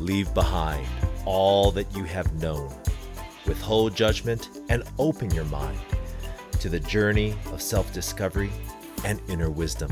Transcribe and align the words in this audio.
Leave 0.00 0.32
behind 0.32 0.86
all 1.26 1.70
that 1.70 1.94
you 1.94 2.04
have 2.04 2.32
known. 2.40 2.72
Withhold 3.46 3.94
judgment 3.94 4.48
and 4.70 4.82
open 4.98 5.30
your 5.34 5.44
mind 5.44 5.78
to 6.58 6.70
the 6.70 6.80
journey 6.80 7.34
of 7.52 7.60
self 7.60 7.92
discovery 7.92 8.50
and 9.04 9.20
inner 9.28 9.50
wisdom. 9.50 9.90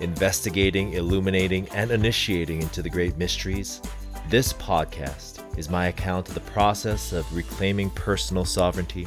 Investigating, 0.00 0.94
illuminating, 0.94 1.68
and 1.68 1.92
initiating 1.92 2.62
into 2.62 2.82
the 2.82 2.90
great 2.90 3.16
mysteries, 3.16 3.80
this 4.28 4.52
podcast 4.52 5.40
is 5.56 5.70
my 5.70 5.86
account 5.86 6.28
of 6.28 6.34
the 6.34 6.40
process 6.40 7.12
of 7.12 7.32
reclaiming 7.32 7.90
personal 7.90 8.44
sovereignty 8.44 9.06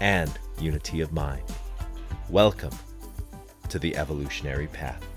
and 0.00 0.38
unity 0.58 1.02
of 1.02 1.12
mind. 1.12 1.42
Welcome 2.30 2.72
to 3.68 3.78
the 3.78 3.94
evolutionary 3.98 4.68
path. 4.68 5.13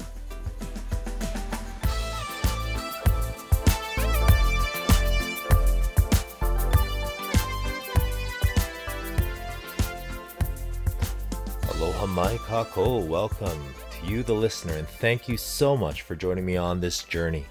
Mai 12.38 12.44
kako. 12.46 13.06
Welcome 13.08 13.60
to 13.92 14.12
you, 14.12 14.22
the 14.22 14.34
listener, 14.34 14.74
and 14.74 14.88
thank 14.88 15.28
you 15.28 15.38
so 15.38 15.76
much 15.76 16.04
for 16.04 16.16
joining 16.16 16.46
me 16.46 16.56
on 16.56 16.80
this 16.80 17.04
journey. 17.04 17.46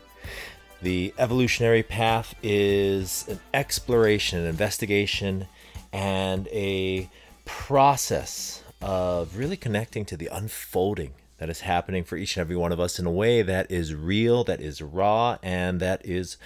The 0.82 1.12
evolutionary 1.18 1.82
path 1.82 2.34
is 2.42 3.26
an 3.28 3.40
exploration, 3.52 4.40
an 4.40 4.46
investigation, 4.46 5.48
and 5.92 6.46
a 6.48 7.10
process 7.44 8.62
of 8.80 9.36
really 9.36 9.56
connecting 9.56 10.04
to 10.04 10.16
the 10.16 10.28
unfolding 10.30 11.14
that 11.38 11.50
is 11.50 11.60
happening 11.60 12.04
for 12.04 12.16
each 12.16 12.36
and 12.36 12.42
every 12.42 12.56
one 12.56 12.70
of 12.70 12.78
us 12.78 12.98
in 12.98 13.06
a 13.06 13.10
way 13.10 13.42
that 13.42 13.70
is 13.70 13.94
real, 13.94 14.44
that 14.44 14.60
is 14.60 14.82
raw, 14.82 15.38
and 15.42 15.80
that 15.80 16.04
is 16.04 16.36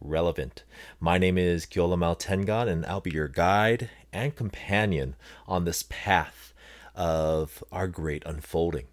relevant. 0.00 0.64
My 1.00 1.18
name 1.18 1.36
is 1.36 1.66
Kyola 1.66 1.96
Maltengan, 1.96 2.68
and 2.68 2.86
I'll 2.86 3.00
be 3.00 3.10
your 3.10 3.28
guide 3.28 3.90
and 4.12 4.34
companion 4.34 5.16
on 5.46 5.64
this 5.64 5.84
path 5.88 6.49
of 6.94 7.62
our 7.70 7.88
great 7.88 8.22
unfolding. 8.26 8.86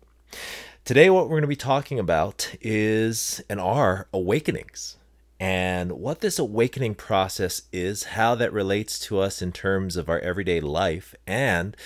Today, 0.86 1.10
what 1.10 1.26
we're 1.26 1.32
going 1.32 1.42
to 1.42 1.48
be 1.48 1.56
talking 1.56 2.00
about 2.00 2.56
is 2.62 3.44
and 3.50 3.60
are 3.60 4.08
awakenings 4.14 4.98
and 5.40 5.92
what 5.92 6.22
this 6.22 6.40
awakening 6.40 6.96
process 6.96 7.64
is, 7.72 8.06
how 8.06 8.36
that 8.36 8.52
relates 8.52 8.98
to 9.00 9.20
us 9.20 9.42
in 9.42 9.52
terms 9.52 9.96
of 9.96 10.10
our 10.10 10.20
everyday 10.20 10.60
life, 10.60 11.14
and 11.28 11.78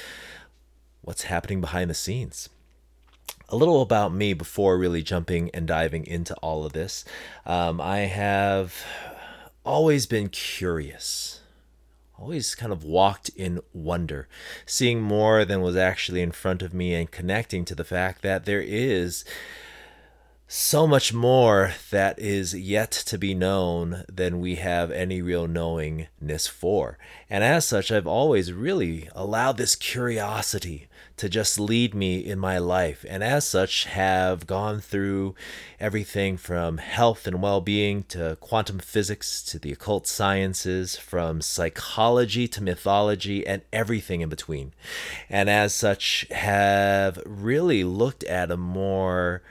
what's 1.01 1.23
happening 1.23 1.59
behind 1.59 1.89
the 1.89 1.95
scenes. 1.95 2.49
A 3.49 3.57
little 3.57 3.81
about 3.81 4.13
me 4.13 4.33
before 4.33 4.77
really 4.77 5.03
jumping 5.03 5.49
and 5.53 5.67
diving 5.67 6.05
into 6.07 6.33
all 6.35 6.65
of 6.65 6.71
this. 6.71 7.03
Um, 7.45 7.81
I 7.81 8.01
have 8.01 8.85
always 9.65 10.05
been 10.05 10.29
curious, 10.29 11.40
always 12.21 12.53
kind 12.53 12.71
of 12.71 12.83
walked 12.83 13.29
in 13.29 13.59
wonder, 13.73 14.27
seeing 14.65 15.01
more 15.01 15.43
than 15.43 15.59
was 15.59 15.75
actually 15.75 16.21
in 16.21 16.31
front 16.31 16.61
of 16.61 16.73
me 16.73 16.93
and 16.93 17.09
connecting 17.09 17.65
to 17.65 17.73
the 17.73 17.83
fact 17.83 18.21
that 18.21 18.45
there 18.45 18.61
is 18.61 19.25
so 20.47 20.85
much 20.85 21.13
more 21.13 21.73
that 21.89 22.19
is 22.19 22.53
yet 22.53 22.91
to 22.91 23.17
be 23.17 23.33
known 23.33 24.03
than 24.07 24.39
we 24.39 24.55
have 24.55 24.91
any 24.91 25.21
real 25.21 25.47
knowingness 25.47 26.45
for. 26.45 26.99
And 27.27 27.43
as 27.43 27.65
such, 27.65 27.91
I've 27.91 28.05
always 28.05 28.53
really 28.53 29.09
allowed 29.15 29.57
this 29.57 29.75
curiosity 29.75 30.89
to 31.17 31.29
just 31.29 31.59
lead 31.59 31.93
me 31.93 32.19
in 32.19 32.39
my 32.39 32.57
life. 32.57 33.05
And 33.07 33.23
as 33.23 33.47
such, 33.47 33.85
have 33.85 34.47
gone 34.47 34.79
through 34.79 35.35
everything 35.79 36.37
from 36.37 36.77
health 36.77 37.27
and 37.27 37.41
well 37.41 37.61
being 37.61 38.03
to 38.09 38.37
quantum 38.39 38.79
physics 38.79 39.43
to 39.43 39.59
the 39.59 39.71
occult 39.71 40.07
sciences, 40.07 40.95
from 40.95 41.41
psychology 41.41 42.47
to 42.47 42.63
mythology, 42.63 43.45
and 43.45 43.61
everything 43.71 44.21
in 44.21 44.29
between. 44.29 44.73
And 45.29 45.49
as 45.49 45.73
such, 45.73 46.25
have 46.31 47.21
really 47.25 47.83
looked 47.83 48.23
at 48.23 48.51
a 48.51 48.57
more 48.57 49.41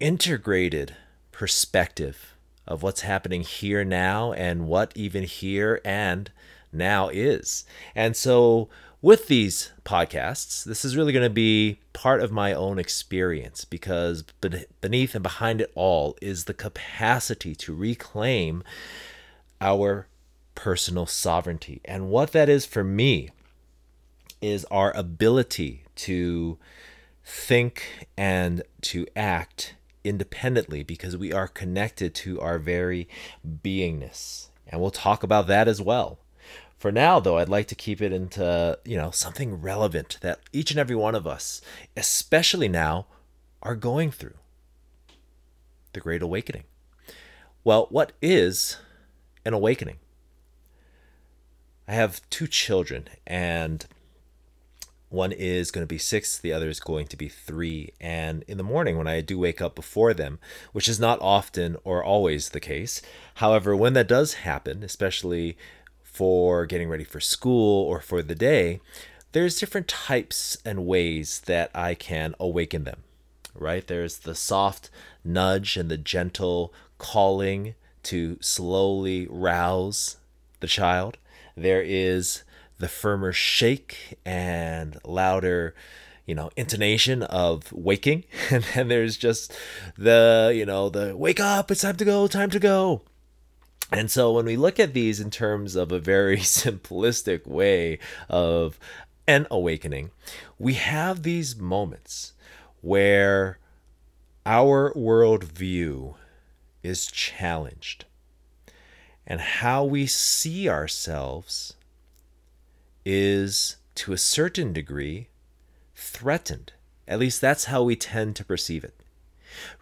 integrated 0.00 0.96
perspective 1.32 2.34
of 2.66 2.82
what's 2.82 3.00
happening 3.00 3.40
here 3.42 3.84
now 3.84 4.32
and 4.32 4.66
what 4.66 4.92
even 4.94 5.24
here 5.24 5.80
and 5.84 6.30
now 6.72 7.08
is. 7.08 7.64
And 7.94 8.16
so, 8.16 8.68
with 9.00 9.28
these 9.28 9.70
podcasts, 9.84 10.64
this 10.64 10.84
is 10.84 10.96
really 10.96 11.12
going 11.12 11.24
to 11.24 11.30
be 11.30 11.78
part 11.92 12.20
of 12.20 12.32
my 12.32 12.52
own 12.52 12.78
experience 12.78 13.64
because 13.64 14.22
beneath 14.80 15.14
and 15.14 15.22
behind 15.22 15.60
it 15.60 15.70
all 15.74 16.16
is 16.20 16.44
the 16.44 16.54
capacity 16.54 17.54
to 17.54 17.74
reclaim 17.74 18.64
our 19.60 20.08
personal 20.54 21.06
sovereignty. 21.06 21.80
And 21.84 22.08
what 22.08 22.32
that 22.32 22.48
is 22.48 22.66
for 22.66 22.82
me 22.82 23.30
is 24.40 24.64
our 24.66 24.96
ability 24.96 25.84
to 25.94 26.58
think 27.24 28.06
and 28.16 28.62
to 28.80 29.06
act 29.14 29.74
independently 30.02 30.82
because 30.82 31.16
we 31.16 31.32
are 31.32 31.48
connected 31.48 32.14
to 32.14 32.40
our 32.40 32.58
very 32.58 33.08
beingness. 33.46 34.48
And 34.66 34.80
we'll 34.80 34.90
talk 34.90 35.22
about 35.22 35.46
that 35.46 35.68
as 35.68 35.80
well. 35.80 36.18
For 36.78 36.92
now, 36.92 37.18
though, 37.18 37.38
I'd 37.38 37.48
like 37.48 37.66
to 37.68 37.74
keep 37.74 38.00
it 38.00 38.12
into, 38.12 38.78
you 38.84 38.96
know, 38.96 39.10
something 39.10 39.60
relevant 39.60 40.18
that 40.20 40.38
each 40.52 40.70
and 40.70 40.78
every 40.78 40.94
one 40.94 41.16
of 41.16 41.26
us, 41.26 41.60
especially 41.96 42.68
now, 42.68 43.06
are 43.62 43.74
going 43.74 44.12
through. 44.12 44.36
The 45.92 46.00
Great 46.00 46.22
Awakening. 46.22 46.64
Well, 47.64 47.88
what 47.90 48.12
is 48.22 48.78
an 49.44 49.54
awakening? 49.54 49.96
I 51.88 51.94
have 51.94 52.20
two 52.30 52.46
children, 52.46 53.08
and 53.26 53.84
one 55.08 55.32
is 55.32 55.70
going 55.70 55.82
to 55.82 55.88
be 55.88 55.98
six, 55.98 56.38
the 56.38 56.52
other 56.52 56.68
is 56.68 56.80
going 56.80 57.06
to 57.08 57.16
be 57.16 57.28
three. 57.28 57.92
And 58.00 58.44
in 58.46 58.58
the 58.58 58.62
morning, 58.62 58.98
when 58.98 59.08
I 59.08 59.20
do 59.22 59.38
wake 59.38 59.60
up 59.60 59.74
before 59.74 60.12
them, 60.14 60.38
which 60.72 60.88
is 60.88 61.00
not 61.00 61.18
often 61.20 61.76
or 61.82 62.04
always 62.04 62.50
the 62.50 62.60
case, 62.60 63.02
however, 63.36 63.74
when 63.74 63.94
that 63.94 64.06
does 64.06 64.34
happen, 64.34 64.84
especially 64.84 65.56
for 66.18 66.66
getting 66.66 66.88
ready 66.88 67.04
for 67.04 67.20
school 67.20 67.84
or 67.84 68.00
for 68.00 68.22
the 68.24 68.34
day, 68.34 68.80
there's 69.30 69.60
different 69.60 69.86
types 69.86 70.58
and 70.64 70.84
ways 70.84 71.42
that 71.46 71.70
I 71.76 71.94
can 71.94 72.34
awaken 72.40 72.82
them, 72.82 73.04
right? 73.54 73.86
There's 73.86 74.18
the 74.18 74.34
soft 74.34 74.90
nudge 75.24 75.76
and 75.76 75.88
the 75.88 75.96
gentle 75.96 76.74
calling 76.98 77.76
to 78.02 78.36
slowly 78.40 79.28
rouse 79.30 80.16
the 80.58 80.66
child. 80.66 81.18
There 81.56 81.82
is 81.82 82.42
the 82.78 82.88
firmer 82.88 83.32
shake 83.32 84.18
and 84.26 84.98
louder 85.04 85.76
you 86.26 86.34
know 86.34 86.50
intonation 86.56 87.22
of 87.22 87.72
waking 87.72 88.24
and 88.50 88.64
then 88.74 88.88
there's 88.88 89.16
just 89.16 89.56
the 89.96 90.52
you 90.54 90.66
know 90.66 90.88
the 90.88 91.16
wake 91.16 91.40
up 91.40 91.70
it's 91.70 91.80
time 91.80 91.96
to 91.96 92.04
go 92.04 92.26
time 92.26 92.50
to 92.50 92.58
go 92.58 93.02
and 93.90 94.10
so 94.10 94.32
when 94.32 94.46
we 94.46 94.56
look 94.56 94.78
at 94.78 94.92
these 94.92 95.20
in 95.20 95.30
terms 95.30 95.74
of 95.76 95.90
a 95.90 95.98
very 95.98 96.38
simplistic 96.38 97.46
way 97.46 97.98
of 98.28 98.78
an 99.26 99.46
awakening 99.50 100.10
we 100.58 100.74
have 100.74 101.22
these 101.22 101.56
moments 101.56 102.32
where 102.80 103.58
our 104.46 104.92
worldview 104.94 106.14
is 106.82 107.06
challenged 107.06 108.04
and 109.26 109.40
how 109.40 109.84
we 109.84 110.06
see 110.06 110.68
ourselves 110.68 111.74
is 113.04 113.76
to 113.94 114.12
a 114.12 114.18
certain 114.18 114.72
degree 114.72 115.28
threatened. 115.94 116.72
At 117.06 117.18
least 117.18 117.40
that's 117.40 117.66
how 117.66 117.82
we 117.82 117.94
tend 117.94 118.36
to 118.36 118.44
perceive 118.44 118.84
it. 118.84 118.97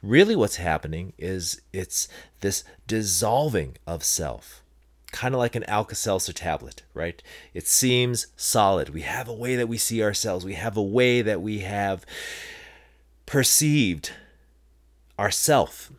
Really, 0.03 0.37
what's 0.37 0.57
happening 0.57 1.13
is 1.19 1.61
it's 1.73 2.09
this 2.41 2.65
dissolving 2.87 3.77
of 3.87 4.05
self, 4.05 4.63
kind 5.13 5.35
of 5.35 5.39
like 5.39 5.55
an 5.55 5.65
Alka 5.65 5.95
Seltzer 5.95 6.33
tablet, 6.33 6.83
right? 6.95 7.23
It 7.55 7.67
seems 7.67 8.27
solid. 8.37 8.91
We 8.91 9.03
have 9.03 9.29
a 9.29 9.35
way 9.35 9.57
that 9.57 9.69
we 9.69 9.79
see 9.79 10.03
ourselves, 10.03 10.45
we 10.45 10.55
have 10.55 10.77
a 10.77 10.83
way 10.83 11.23
that 11.23 11.43
we 11.43 11.61
have 11.61 12.05
perceived 13.27 14.13
ourself. 15.19 15.93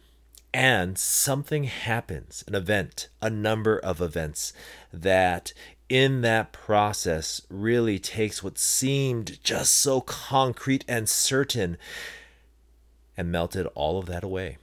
And 0.54 0.98
something 0.98 1.66
happens, 1.66 2.44
an 2.48 2.56
event, 2.56 3.10
a 3.22 3.30
number 3.30 3.78
of 3.78 4.02
events 4.02 4.54
that 4.92 5.54
in 5.90 6.22
that 6.22 6.52
process 6.52 7.42
really 7.50 8.00
takes 8.00 8.44
what 8.44 8.58
seemed 8.58 9.42
just 9.44 9.74
so 9.74 10.02
concrete 10.02 10.84
and 10.88 11.08
certain 11.08 11.78
and 13.18 13.32
melted 13.32 13.66
all 13.74 13.98
of 13.98 14.06
that 14.06 14.24
away. 14.24 14.58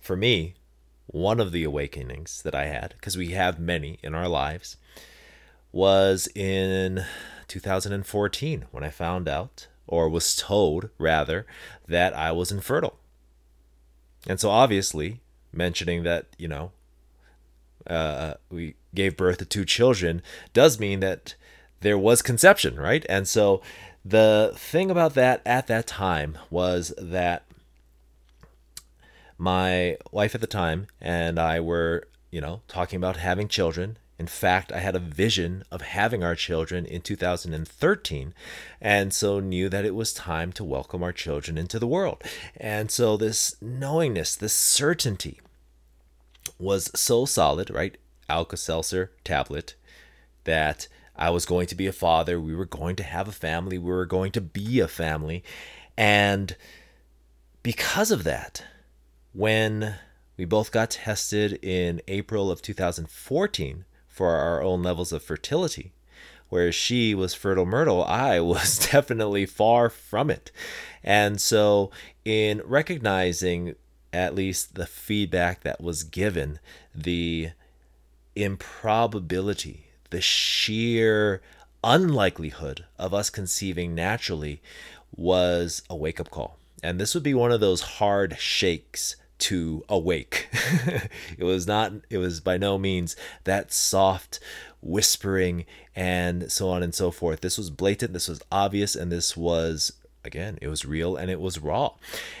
For 0.00 0.16
me, 0.16 0.54
one 1.06 1.40
of 1.40 1.52
the 1.52 1.64
awakenings 1.64 2.42
that 2.42 2.54
I 2.54 2.66
had, 2.66 2.94
because 2.96 3.16
we 3.16 3.30
have 3.30 3.58
many 3.58 3.98
in 4.02 4.14
our 4.14 4.28
lives, 4.28 4.76
was 5.72 6.28
in 6.34 7.04
2014 7.48 8.66
when 8.70 8.84
I 8.84 8.90
found 8.90 9.28
out, 9.28 9.68
or 9.86 10.08
was 10.08 10.36
told 10.36 10.90
rather, 10.98 11.46
that 11.86 12.14
I 12.14 12.32
was 12.32 12.52
infertile. 12.52 12.98
And 14.26 14.38
so 14.38 14.50
obviously, 14.50 15.20
mentioning 15.52 16.02
that, 16.04 16.26
you 16.38 16.48
know, 16.48 16.72
uh, 17.86 18.34
we 18.50 18.74
gave 18.94 19.16
birth 19.16 19.38
to 19.38 19.44
two 19.44 19.64
children 19.64 20.22
does 20.52 20.78
mean 20.78 21.00
that 21.00 21.34
there 21.80 21.98
was 21.98 22.22
conception, 22.22 22.78
right? 22.78 23.04
And 23.08 23.26
so 23.26 23.62
the 24.04 24.52
thing 24.56 24.90
about 24.90 25.14
that 25.14 25.42
at 25.44 25.66
that 25.66 25.86
time 25.86 26.38
was 26.48 26.92
that 26.98 27.44
my 29.36 29.96
wife 30.12 30.34
at 30.34 30.40
the 30.40 30.46
time 30.46 30.86
and 31.00 31.38
I 31.38 31.60
were, 31.60 32.06
you 32.30 32.40
know, 32.40 32.60
talking 32.68 32.96
about 32.96 33.16
having 33.16 33.48
children. 33.48 33.96
In 34.18 34.26
fact, 34.26 34.70
I 34.70 34.80
had 34.80 34.94
a 34.94 35.00
vision 35.00 35.64
of 35.70 35.80
having 35.80 36.22
our 36.22 36.34
children 36.34 36.84
in 36.84 37.00
2013, 37.00 38.34
and 38.78 39.14
so 39.14 39.40
knew 39.40 39.70
that 39.70 39.86
it 39.86 39.94
was 39.94 40.12
time 40.12 40.52
to 40.52 40.64
welcome 40.64 41.02
our 41.02 41.12
children 41.12 41.56
into 41.56 41.78
the 41.78 41.86
world. 41.86 42.22
And 42.54 42.90
so, 42.90 43.16
this 43.16 43.56
knowingness, 43.62 44.36
this 44.36 44.52
certainty 44.52 45.40
was 46.58 46.90
so 46.94 47.24
solid, 47.24 47.70
right? 47.70 47.96
Alka 48.28 48.58
Seltzer 48.58 49.10
tablet, 49.24 49.74
that 50.44 50.86
I 51.16 51.30
was 51.30 51.46
going 51.46 51.66
to 51.68 51.74
be 51.74 51.86
a 51.86 51.92
father. 51.92 52.40
We 52.40 52.54
were 52.54 52.64
going 52.64 52.96
to 52.96 53.02
have 53.02 53.28
a 53.28 53.32
family. 53.32 53.78
We 53.78 53.90
were 53.90 54.06
going 54.06 54.32
to 54.32 54.40
be 54.40 54.80
a 54.80 54.88
family. 54.88 55.44
And 55.96 56.56
because 57.62 58.10
of 58.10 58.24
that, 58.24 58.64
when 59.32 59.96
we 60.40 60.46
both 60.46 60.72
got 60.72 60.92
tested 60.92 61.58
in 61.62 62.00
April 62.08 62.50
of 62.50 62.62
2014 62.62 63.84
for 64.08 64.30
our 64.30 64.62
own 64.62 64.82
levels 64.82 65.12
of 65.12 65.22
fertility. 65.22 65.92
Whereas 66.48 66.74
she 66.74 67.14
was 67.14 67.34
fertile 67.34 67.66
myrtle, 67.66 68.02
I 68.04 68.40
was 68.40 68.88
definitely 68.90 69.44
far 69.44 69.90
from 69.90 70.30
it. 70.30 70.50
And 71.04 71.40
so, 71.40 71.90
in 72.24 72.62
recognizing 72.64 73.74
at 74.14 74.34
least 74.34 74.76
the 74.76 74.86
feedback 74.86 75.62
that 75.62 75.82
was 75.82 76.04
given, 76.04 76.58
the 76.94 77.50
improbability, 78.34 79.89
the 80.10 80.20
sheer 80.20 81.40
unlikelihood 81.82 82.84
of 82.98 83.14
us 83.14 83.30
conceiving 83.30 83.94
naturally 83.94 84.60
was 85.16 85.82
a 85.88 85.96
wake 85.96 86.20
up 86.20 86.30
call. 86.30 86.58
And 86.82 87.00
this 87.00 87.14
would 87.14 87.22
be 87.22 87.34
one 87.34 87.52
of 87.52 87.60
those 87.60 87.82
hard 87.82 88.38
shakes 88.38 89.16
to 89.38 89.84
awake. 89.88 90.48
it 91.38 91.44
was 91.44 91.66
not, 91.66 91.92
it 92.10 92.18
was 92.18 92.40
by 92.40 92.56
no 92.56 92.78
means 92.78 93.16
that 93.44 93.72
soft 93.72 94.38
whispering 94.82 95.64
and 95.96 96.50
so 96.50 96.68
on 96.68 96.82
and 96.82 96.94
so 96.94 97.10
forth. 97.10 97.40
This 97.40 97.58
was 97.58 97.70
blatant, 97.70 98.12
this 98.12 98.28
was 98.28 98.42
obvious, 98.52 98.94
and 98.94 99.10
this 99.10 99.36
was 99.36 99.92
again, 100.24 100.58
it 100.60 100.68
was 100.68 100.84
real 100.84 101.16
and 101.16 101.30
it 101.30 101.40
was 101.40 101.58
raw. 101.58 101.94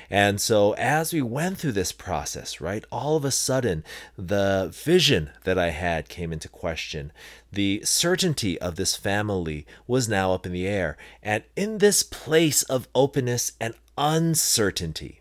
And 0.08 0.40
so, 0.40 0.72
as 0.74 1.12
we 1.12 1.22
went 1.22 1.58
through 1.58 1.72
this 1.72 1.92
process, 1.92 2.60
right, 2.60 2.84
all 2.90 3.16
of 3.16 3.24
a 3.24 3.30
sudden, 3.30 3.84
the 4.16 4.70
vision 4.72 5.30
that 5.44 5.58
I 5.58 5.70
had 5.70 6.08
came 6.08 6.32
into 6.32 6.48
question. 6.48 7.12
The 7.52 7.82
certainty 7.84 8.60
of 8.60 8.76
this 8.76 8.96
family 8.96 9.66
was 9.86 10.08
now 10.08 10.32
up 10.32 10.46
in 10.46 10.52
the 10.52 10.66
air. 10.66 10.96
And 11.22 11.42
in 11.56 11.78
this 11.78 12.02
place 12.02 12.62
of 12.64 12.88
openness 12.94 13.52
and 13.60 13.74
uncertainty, 13.98 15.20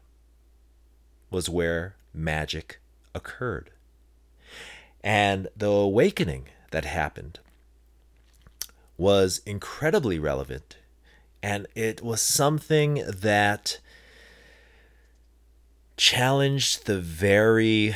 was 1.32 1.50
where 1.50 1.96
magic 2.14 2.80
occurred. 3.14 3.70
And 5.04 5.48
the 5.56 5.70
awakening 5.70 6.48
that 6.72 6.86
happened 6.86 7.40
was 8.98 9.42
incredibly 9.46 10.20
relevant. 10.20 10.78
And 11.42 11.68
it 11.76 12.02
was 12.02 12.22
something 12.22 13.04
that 13.08 13.80
challenged 15.96 16.86
the 16.86 17.00
very 17.00 17.96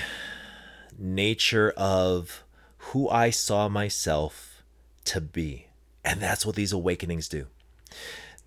nature 0.98 1.74
of 1.76 2.44
who 2.78 3.10
I 3.10 3.30
saw 3.30 3.70
myself 3.70 4.64
to 5.06 5.22
be. 5.22 5.68
And 6.06 6.22
that's 6.22 6.46
what 6.46 6.56
these 6.56 6.72
awakenings 6.72 7.28
do. 7.28 7.48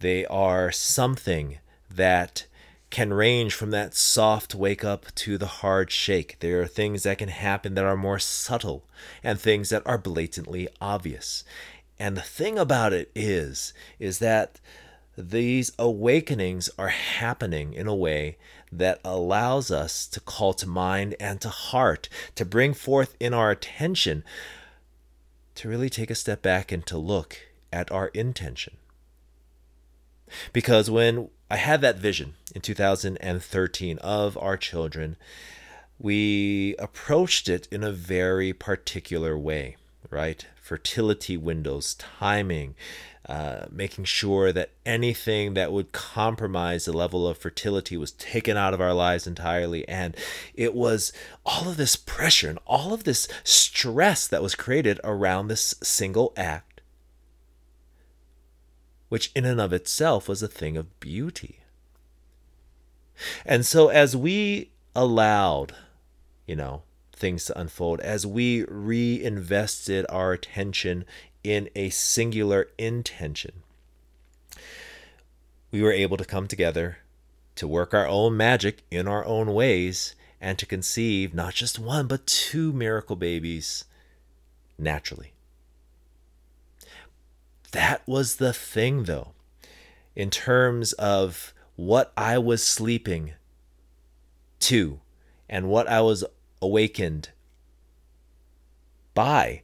They 0.00 0.26
are 0.26 0.70
something 0.70 1.58
that 1.90 2.46
can 2.90 3.12
range 3.12 3.54
from 3.54 3.70
that 3.70 3.94
soft 3.94 4.54
wake 4.54 4.84
up 4.84 5.06
to 5.14 5.36
the 5.38 5.46
hard 5.46 5.90
shake. 5.90 6.38
There 6.40 6.60
are 6.62 6.66
things 6.66 7.02
that 7.02 7.18
can 7.18 7.28
happen 7.28 7.74
that 7.74 7.84
are 7.84 7.96
more 7.96 8.18
subtle 8.18 8.84
and 9.24 9.40
things 9.40 9.70
that 9.70 9.82
are 9.86 9.98
blatantly 9.98 10.68
obvious. 10.80 11.44
And 11.98 12.16
the 12.16 12.22
thing 12.22 12.58
about 12.58 12.92
it 12.92 13.10
is 13.14 13.72
is 13.98 14.18
that 14.20 14.60
these 15.16 15.72
awakenings 15.78 16.68
are 16.78 16.88
happening 16.88 17.72
in 17.72 17.86
a 17.86 17.94
way 17.94 18.36
that 18.70 19.00
allows 19.04 19.70
us 19.70 20.06
to 20.08 20.20
call 20.20 20.52
to 20.54 20.68
mind 20.68 21.14
and 21.18 21.40
to 21.40 21.48
heart, 21.48 22.08
to 22.34 22.44
bring 22.44 22.74
forth 22.74 23.16
in 23.18 23.32
our 23.32 23.50
attention, 23.50 24.22
to 25.54 25.68
really 25.68 25.88
take 25.88 26.10
a 26.10 26.14
step 26.14 26.42
back 26.42 26.70
and 26.70 26.84
to 26.86 26.98
look 26.98 27.38
at 27.72 27.90
our 27.90 28.08
intention. 28.08 28.76
Because 30.52 30.90
when 30.90 31.30
I 31.50 31.56
had 31.56 31.80
that 31.80 31.98
vision 31.98 32.34
in 32.54 32.60
2013 32.60 33.98
of 33.98 34.36
our 34.38 34.56
children, 34.56 35.16
we 35.98 36.74
approached 36.78 37.48
it 37.48 37.68
in 37.70 37.82
a 37.82 37.92
very 37.92 38.52
particular 38.52 39.38
way, 39.38 39.76
right? 40.10 40.46
Fertility 40.60 41.36
windows, 41.36 41.94
timing, 41.94 42.74
uh, 43.28 43.66
making 43.70 44.04
sure 44.04 44.52
that 44.52 44.70
anything 44.84 45.54
that 45.54 45.72
would 45.72 45.92
compromise 45.92 46.84
the 46.84 46.92
level 46.92 47.26
of 47.26 47.38
fertility 47.38 47.96
was 47.96 48.12
taken 48.12 48.56
out 48.56 48.72
of 48.74 48.80
our 48.80 48.94
lives 48.94 49.26
entirely. 49.26 49.86
And 49.88 50.16
it 50.54 50.74
was 50.74 51.12
all 51.44 51.68
of 51.68 51.76
this 51.76 51.96
pressure 51.96 52.48
and 52.48 52.58
all 52.66 52.94
of 52.94 53.04
this 53.04 53.26
stress 53.42 54.26
that 54.28 54.42
was 54.42 54.54
created 54.54 55.00
around 55.02 55.48
this 55.48 55.74
single 55.82 56.32
act 56.36 56.76
which 59.08 59.30
in 59.34 59.44
and 59.44 59.60
of 59.60 59.72
itself 59.72 60.28
was 60.28 60.42
a 60.42 60.48
thing 60.48 60.76
of 60.76 60.98
beauty. 61.00 61.60
And 63.44 63.64
so, 63.64 63.88
as 63.88 64.16
we 64.16 64.70
allowed, 64.94 65.74
you 66.46 66.56
know, 66.56 66.82
things 67.12 67.46
to 67.46 67.58
unfold, 67.58 68.00
as 68.00 68.26
we 68.26 68.64
reinvested 68.64 70.04
our 70.08 70.32
attention 70.32 71.04
in 71.46 71.70
a 71.76 71.90
singular 71.90 72.68
intention, 72.76 73.62
we 75.70 75.80
were 75.80 75.92
able 75.92 76.16
to 76.16 76.24
come 76.24 76.48
together 76.48 76.98
to 77.54 77.68
work 77.68 77.94
our 77.94 78.08
own 78.08 78.36
magic 78.36 78.82
in 78.90 79.06
our 79.06 79.24
own 79.24 79.54
ways 79.54 80.16
and 80.40 80.58
to 80.58 80.66
conceive 80.66 81.32
not 81.32 81.54
just 81.54 81.78
one, 81.78 82.08
but 82.08 82.26
two 82.26 82.72
miracle 82.72 83.14
babies 83.14 83.84
naturally. 84.76 85.34
That 87.70 88.02
was 88.06 88.36
the 88.36 88.52
thing, 88.52 89.04
though, 89.04 89.32
in 90.16 90.30
terms 90.30 90.94
of 90.94 91.54
what 91.76 92.12
I 92.16 92.38
was 92.38 92.62
sleeping 92.62 93.34
to 94.60 95.00
and 95.48 95.68
what 95.68 95.86
I 95.86 96.00
was 96.00 96.24
awakened 96.60 97.30
by. 99.14 99.62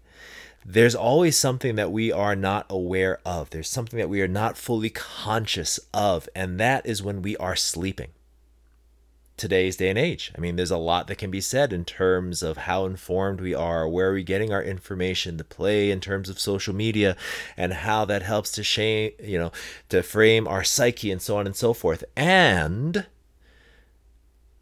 There's 0.65 0.95
always 0.95 1.37
something 1.37 1.75
that 1.75 1.91
we 1.91 2.13
are 2.13 2.37
not 2.37 2.67
aware 2.71 3.21
of. 3.25 3.51
There's 3.51 3.69
something 3.69 3.99
that 3.99 4.09
we 4.09 4.23
are 4.23 4.29
not 4.29 4.57
fully 4.57 4.91
conscious 4.91 5.81
of, 5.93 6.29
and 6.35 6.61
that 6.61 6.87
is 6.87 7.03
when 7.03 7.21
we 7.23 7.37
are 7.39 7.57
sleeping 7.57 8.11
today's 9.37 9.77
day 9.77 9.89
and 9.89 9.99
age. 9.99 10.31
I 10.37 10.41
mean, 10.41 10.55
there's 10.55 10.71
a 10.71 10.77
lot 10.77 11.09
that 11.09 11.19
can 11.19 11.31
be 11.33 11.41
said 11.41 11.73
in 11.73 11.85
terms 11.85 12.45
of 12.45 12.59
how 12.59 12.85
informed 12.85 13.41
we 13.41 13.55
are, 13.55 13.89
where 13.89 14.11
are 14.11 14.15
we 14.15 14.23
getting 14.23 14.53
our 14.53 14.63
information, 14.63 15.37
to 15.39 15.45
play 15.45 15.91
in 15.91 16.01
terms 16.01 16.29
of 16.29 16.39
social 16.39 16.75
media, 16.75 17.17
and 17.57 17.73
how 17.73 18.05
that 18.05 18.23
helps 18.23 18.53
to 18.53 18.63
shame, 18.63 19.11
you 19.21 19.39
know, 19.39 19.51
to 19.89 20.03
frame 20.03 20.47
our 20.47 20.63
psyche 20.63 21.11
and 21.11 21.21
so 21.21 21.39
on 21.39 21.47
and 21.47 21.57
so 21.57 21.73
forth. 21.73 22.05
And 22.17 23.07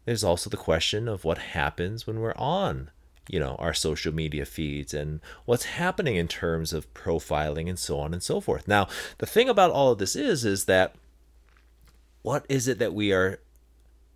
there's 0.05 0.23
also 0.23 0.49
the 0.49 0.57
question 0.57 1.07
of 1.07 1.23
what 1.23 1.37
happens 1.37 2.07
when 2.07 2.19
we're 2.19 2.33
on 2.35 2.89
you 3.31 3.39
know 3.39 3.55
our 3.57 3.73
social 3.73 4.13
media 4.13 4.45
feeds 4.45 4.93
and 4.93 5.21
what's 5.45 5.65
happening 5.65 6.15
in 6.15 6.27
terms 6.27 6.73
of 6.73 6.93
profiling 6.93 7.67
and 7.67 7.79
so 7.79 7.99
on 7.99 8.13
and 8.13 8.21
so 8.21 8.39
forth 8.39 8.67
now 8.67 8.87
the 9.17 9.25
thing 9.25 9.49
about 9.49 9.71
all 9.71 9.91
of 9.91 9.97
this 9.97 10.15
is 10.15 10.45
is 10.45 10.65
that 10.65 10.93
what 12.21 12.45
is 12.49 12.67
it 12.67 12.77
that 12.79 12.93
we 12.93 13.11
are 13.11 13.39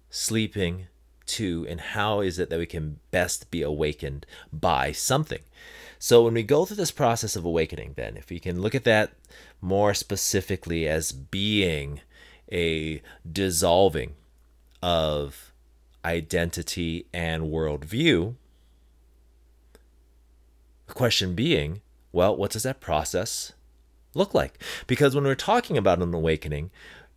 sleeping 0.10 0.88
to, 1.26 1.66
and 1.70 1.82
how 1.82 2.22
is 2.22 2.40
it 2.40 2.50
that 2.50 2.60
we 2.60 2.66
can 2.66 3.00
best 3.12 3.50
be 3.52 3.62
awakened 3.62 4.26
by 4.54 4.92
something? 4.92 5.42
So, 5.98 6.24
when 6.24 6.34
we 6.34 6.44
go 6.44 6.66
through 6.66 6.78
this 6.78 6.92
process 6.92 7.36
of 7.36 7.46
awakening, 7.46 7.94
then, 7.96 8.18
if 8.18 8.30
we 8.30 8.40
can 8.40 8.62
look 8.62 8.76
at 8.76 8.84
that 8.84 9.14
more 9.62 9.94
specifically 9.94 10.88
as 10.88 11.12
being 11.12 12.02
a 12.52 13.02
dissolving 13.30 14.14
of 14.84 15.52
identity 16.04 17.08
and 17.12 17.46
worldview, 17.46 18.36
the 20.88 20.94
question 20.94 21.36
being, 21.36 21.82
well, 22.12 22.36
what 22.36 22.52
does 22.52 22.64
that 22.64 22.80
process 22.80 23.54
look 24.14 24.34
like? 24.34 24.62
Because 24.88 25.16
when 25.16 25.26
we're 25.26 25.36
talking 25.36 25.78
about 25.78 26.02
an 26.02 26.14
awakening, 26.14 26.72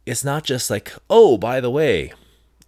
it's 0.06 0.24
not 0.24 0.44
just 0.44 0.70
like, 0.70 0.92
oh, 1.08 1.36
by 1.38 1.60
the 1.60 1.70
way, 1.70 2.12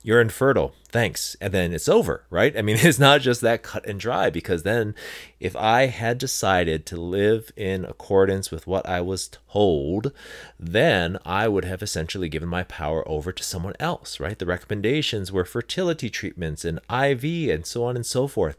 you're 0.02 0.20
infertile. 0.20 0.72
Thanks. 0.88 1.36
And 1.40 1.52
then 1.52 1.72
it's 1.72 1.88
over, 1.88 2.24
right? 2.30 2.56
I 2.56 2.62
mean, 2.62 2.76
it's 2.80 2.98
not 2.98 3.20
just 3.20 3.40
that 3.42 3.62
cut 3.62 3.86
and 3.86 4.00
dry 4.00 4.30
because 4.30 4.62
then 4.62 4.94
if 5.38 5.54
I 5.56 5.86
had 5.86 6.18
decided 6.18 6.86
to 6.86 6.96
live 6.96 7.52
in 7.56 7.84
accordance 7.84 8.50
with 8.50 8.66
what 8.66 8.88
I 8.88 9.00
was 9.00 9.28
told, 9.28 10.12
then 10.58 11.18
I 11.24 11.48
would 11.48 11.64
have 11.64 11.82
essentially 11.82 12.28
given 12.28 12.48
my 12.48 12.62
power 12.64 13.06
over 13.08 13.32
to 13.32 13.42
someone 13.42 13.74
else, 13.78 14.18
right? 14.18 14.38
The 14.38 14.46
recommendations 14.46 15.30
were 15.30 15.44
fertility 15.44 16.08
treatments 16.08 16.64
and 16.64 16.78
IV 16.90 17.50
and 17.50 17.66
so 17.66 17.84
on 17.84 17.96
and 17.96 18.06
so 18.06 18.26
forth. 18.26 18.56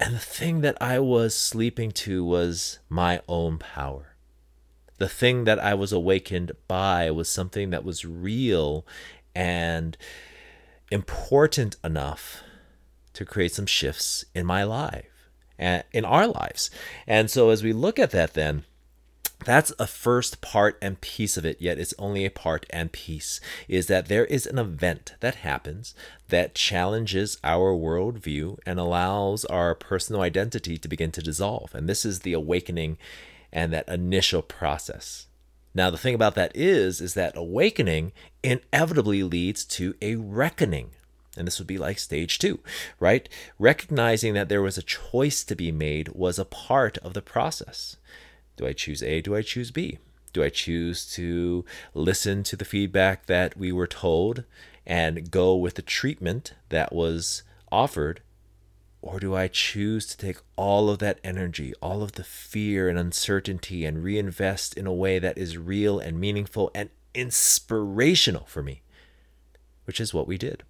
And 0.00 0.14
the 0.14 0.20
thing 0.20 0.60
that 0.60 0.76
I 0.80 0.98
was 1.00 1.34
sleeping 1.36 1.90
to 1.92 2.24
was 2.24 2.78
my 2.88 3.20
own 3.28 3.58
power. 3.58 4.14
The 4.98 5.08
thing 5.08 5.44
that 5.44 5.58
I 5.58 5.74
was 5.74 5.92
awakened 5.92 6.52
by 6.66 7.10
was 7.10 7.28
something 7.28 7.70
that 7.70 7.84
was 7.84 8.04
real 8.04 8.86
and 9.34 9.96
important 10.90 11.76
enough 11.84 12.42
to 13.12 13.24
create 13.24 13.52
some 13.52 13.66
shifts 13.66 14.24
in 14.34 14.46
my 14.46 14.64
life 14.64 15.30
and 15.58 15.84
in 15.92 16.04
our 16.04 16.26
lives. 16.26 16.70
And 17.06 17.30
so 17.30 17.50
as 17.50 17.62
we 17.62 17.72
look 17.72 17.98
at 17.98 18.10
that 18.12 18.34
then, 18.34 18.64
that's 19.44 19.72
a 19.78 19.86
first 19.86 20.40
part 20.40 20.76
and 20.82 21.00
piece 21.00 21.36
of 21.36 21.44
it, 21.44 21.60
yet 21.60 21.78
it's 21.78 21.94
only 21.98 22.24
a 22.24 22.30
part 22.30 22.66
and 22.70 22.90
piece. 22.90 23.40
Is 23.68 23.86
that 23.86 24.08
there 24.08 24.26
is 24.26 24.46
an 24.46 24.58
event 24.58 25.14
that 25.20 25.36
happens 25.36 25.94
that 26.28 26.54
challenges 26.54 27.38
our 27.44 27.72
worldview 27.72 28.58
and 28.66 28.78
allows 28.78 29.44
our 29.44 29.74
personal 29.74 30.22
identity 30.22 30.76
to 30.78 30.88
begin 30.88 31.12
to 31.12 31.22
dissolve. 31.22 31.74
And 31.74 31.88
this 31.88 32.04
is 32.04 32.20
the 32.20 32.32
awakening 32.32 32.98
and 33.52 33.72
that 33.72 33.88
initial 33.88 34.42
process. 34.42 35.26
Now, 35.74 35.90
the 35.90 35.98
thing 35.98 36.14
about 36.14 36.34
that 36.34 36.52
is, 36.54 37.00
is 37.00 37.14
that 37.14 37.36
awakening 37.36 38.12
inevitably 38.42 39.22
leads 39.22 39.64
to 39.66 39.94
a 40.02 40.16
reckoning. 40.16 40.90
And 41.36 41.46
this 41.46 41.58
would 41.58 41.68
be 41.68 41.78
like 41.78 42.00
stage 42.00 42.38
two, 42.38 42.58
right? 42.98 43.28
Recognizing 43.58 44.34
that 44.34 44.48
there 44.48 44.62
was 44.62 44.76
a 44.76 44.82
choice 44.82 45.44
to 45.44 45.54
be 45.54 45.70
made 45.70 46.08
was 46.08 46.38
a 46.38 46.44
part 46.44 46.98
of 46.98 47.14
the 47.14 47.22
process. 47.22 47.96
Do 48.58 48.66
I 48.66 48.72
choose 48.72 49.04
A? 49.04 49.20
Do 49.20 49.36
I 49.36 49.42
choose 49.42 49.70
B? 49.70 49.98
Do 50.32 50.42
I 50.42 50.48
choose 50.48 51.10
to 51.12 51.64
listen 51.94 52.42
to 52.42 52.56
the 52.56 52.64
feedback 52.64 53.26
that 53.26 53.56
we 53.56 53.70
were 53.70 53.86
told 53.86 54.42
and 54.84 55.30
go 55.30 55.54
with 55.54 55.74
the 55.74 55.82
treatment 55.82 56.54
that 56.68 56.92
was 56.92 57.44
offered? 57.70 58.20
Or 59.00 59.20
do 59.20 59.36
I 59.36 59.46
choose 59.46 60.06
to 60.08 60.16
take 60.16 60.38
all 60.56 60.90
of 60.90 60.98
that 60.98 61.20
energy, 61.22 61.72
all 61.80 62.02
of 62.02 62.12
the 62.12 62.24
fear 62.24 62.88
and 62.88 62.98
uncertainty, 62.98 63.84
and 63.84 64.02
reinvest 64.02 64.76
in 64.76 64.88
a 64.88 64.92
way 64.92 65.20
that 65.20 65.38
is 65.38 65.56
real 65.56 66.00
and 66.00 66.18
meaningful 66.18 66.72
and 66.74 66.90
inspirational 67.14 68.44
for 68.46 68.60
me? 68.60 68.82
Which 69.84 70.00
is 70.00 70.12
what 70.12 70.26
we 70.26 70.36
did. 70.36 70.64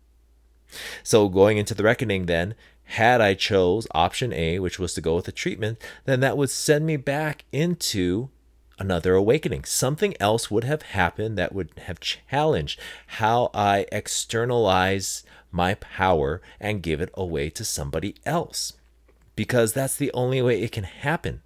So, 1.02 1.30
going 1.30 1.56
into 1.56 1.74
the 1.74 1.84
reckoning, 1.84 2.26
then, 2.26 2.54
had 2.92 3.20
I 3.20 3.34
chose 3.34 3.86
option 3.94 4.32
A, 4.32 4.58
which 4.58 4.78
was 4.78 4.94
to 4.94 5.02
go 5.02 5.16
with 5.16 5.26
the 5.26 5.32
treatment, 5.32 5.78
then 6.06 6.20
that 6.20 6.38
would 6.38 6.48
send 6.48 6.86
me 6.86 6.96
back 6.96 7.44
into 7.52 8.30
another 8.78 9.14
awakening. 9.14 9.64
Something 9.64 10.14
else 10.18 10.50
would 10.50 10.64
have 10.64 10.82
happened 10.82 11.36
that 11.36 11.54
would 11.54 11.70
have 11.84 12.00
challenged 12.00 12.80
how 13.06 13.50
I 13.52 13.84
externalize 13.92 15.22
my 15.50 15.74
power 15.74 16.40
and 16.58 16.82
give 16.82 17.02
it 17.02 17.10
away 17.12 17.50
to 17.50 17.64
somebody 17.64 18.14
else. 18.24 18.72
Because 19.36 19.74
that's 19.74 19.96
the 19.96 20.12
only 20.12 20.40
way 20.40 20.62
it 20.62 20.72
can 20.72 20.84
happen. 20.84 21.42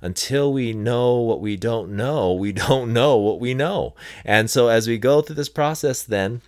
Until 0.00 0.50
we 0.50 0.72
know 0.72 1.16
what 1.16 1.42
we 1.42 1.58
don't 1.58 1.90
know, 1.90 2.32
we 2.32 2.52
don't 2.52 2.94
know 2.94 3.18
what 3.18 3.38
we 3.38 3.52
know. 3.52 3.94
And 4.24 4.48
so 4.48 4.68
as 4.68 4.88
we 4.88 4.96
go 4.96 5.20
through 5.20 5.36
this 5.36 5.50
process, 5.50 6.02
then 6.02 6.40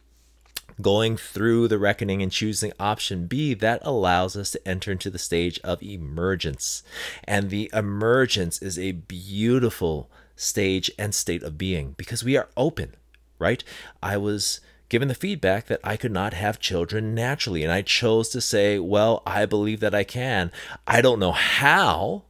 going 0.81 1.17
through 1.17 1.69
the 1.69 1.79
reckoning 1.79 2.23
and 2.23 2.33
choosing 2.33 2.73
option 2.79 3.27
B, 3.27 3.55
that 3.55 3.81
allows 3.83 4.37
us 4.37 4.51
to 4.53 4.69
enter 4.69 4.93
into 4.93 5.11
the 5.11 5.19
stage 5.19 5.61
of 5.61 5.83
emergence. 5.83 6.83
And 7.25 7.51
the 7.51 7.71
emergence 7.73 8.61
is 8.63 8.79
a 8.79 8.93
beautiful 8.93 10.11
stage 10.37 10.91
and 10.99 11.15
state 11.15 11.43
of 11.43 11.59
being 11.59 11.95
because 11.97 12.25
we 12.25 12.37
are 12.37 12.49
open, 12.57 12.95
right? 13.39 13.63
I 14.03 14.17
was 14.17 14.61
given 14.89 15.09
the 15.09 15.15
feedback 15.15 15.67
that 15.67 15.81
I 15.83 15.97
could 15.97 16.13
not 16.13 16.35
have 16.35 16.61
children 16.61 17.15
naturally, 17.15 17.63
and 17.63 17.73
I 17.73 17.83
chose 17.83 18.29
to 18.31 18.41
say, 18.41 18.79
Well, 18.79 19.23
I 19.27 19.47
believe 19.47 19.81
that 19.81 19.95
I 19.95 20.05
can. 20.05 20.53
I 20.87 21.01
don't 21.01 21.19
know 21.19 21.33
how, 21.33 22.25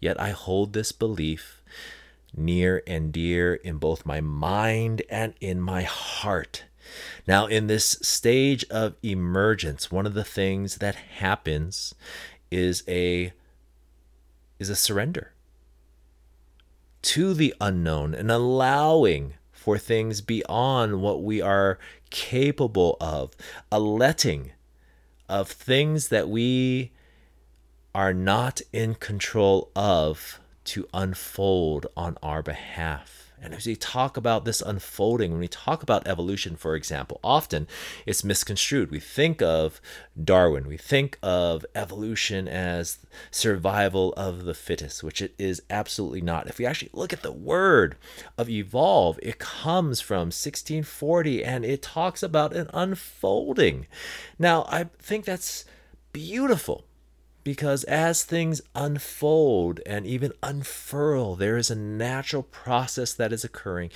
yet 0.00 0.20
I 0.20 0.30
hold 0.30 0.72
this 0.72 0.92
belief 0.92 1.61
near 2.34 2.82
and 2.86 3.12
dear 3.12 3.54
in 3.54 3.78
both 3.78 4.06
my 4.06 4.20
mind 4.20 5.02
and 5.10 5.34
in 5.40 5.60
my 5.60 5.82
heart. 5.82 6.64
Now, 7.26 7.46
in 7.46 7.66
this 7.66 7.98
stage 8.02 8.64
of 8.70 8.96
emergence, 9.02 9.90
one 9.90 10.06
of 10.06 10.14
the 10.14 10.24
things 10.24 10.76
that 10.76 10.94
happens 10.94 11.94
is 12.50 12.82
a 12.88 13.32
is 14.58 14.68
a 14.68 14.76
surrender 14.76 15.32
to 17.02 17.34
the 17.34 17.54
unknown 17.60 18.14
and 18.14 18.30
allowing 18.30 19.34
for 19.50 19.78
things 19.78 20.20
beyond 20.20 21.00
what 21.00 21.22
we 21.22 21.40
are 21.40 21.78
capable 22.10 22.96
of, 23.00 23.32
a 23.70 23.80
letting 23.80 24.52
of 25.28 25.48
things 25.48 26.08
that 26.08 26.28
we 26.28 26.92
are 27.94 28.14
not 28.14 28.60
in 28.72 28.94
control 28.94 29.70
of 29.74 30.40
to 30.64 30.88
unfold 30.92 31.86
on 31.96 32.16
our 32.22 32.42
behalf. 32.42 33.22
And 33.42 33.54
as 33.54 33.66
we 33.66 33.74
talk 33.74 34.16
about 34.16 34.44
this 34.44 34.62
unfolding, 34.62 35.32
when 35.32 35.40
we 35.40 35.48
talk 35.48 35.82
about 35.82 36.06
evolution, 36.06 36.54
for 36.54 36.76
example, 36.76 37.18
often 37.24 37.66
it's 38.06 38.22
misconstrued. 38.22 38.92
We 38.92 39.00
think 39.00 39.42
of 39.42 39.80
Darwin, 40.22 40.68
we 40.68 40.76
think 40.76 41.18
of 41.24 41.66
evolution 41.74 42.46
as 42.46 42.98
survival 43.32 44.12
of 44.16 44.44
the 44.44 44.54
fittest, 44.54 45.02
which 45.02 45.20
it 45.20 45.34
is 45.38 45.60
absolutely 45.68 46.20
not. 46.20 46.46
If 46.46 46.58
we 46.58 46.66
actually 46.66 46.90
look 46.92 47.12
at 47.12 47.22
the 47.22 47.32
word 47.32 47.96
of 48.38 48.48
evolve, 48.48 49.18
it 49.20 49.40
comes 49.40 50.00
from 50.00 50.28
1640 50.28 51.42
and 51.44 51.64
it 51.64 51.82
talks 51.82 52.22
about 52.22 52.54
an 52.54 52.70
unfolding. 52.72 53.88
Now, 54.38 54.66
I 54.68 54.84
think 55.00 55.24
that's 55.24 55.64
beautiful 56.12 56.84
because 57.44 57.84
as 57.84 58.24
things 58.24 58.60
unfold 58.74 59.80
and 59.86 60.06
even 60.06 60.32
unfurl, 60.42 61.36
there 61.36 61.56
is 61.56 61.70
a 61.70 61.76
natural 61.76 62.42
process 62.42 63.12
that 63.14 63.32
is 63.32 63.44
occurring, 63.44 63.90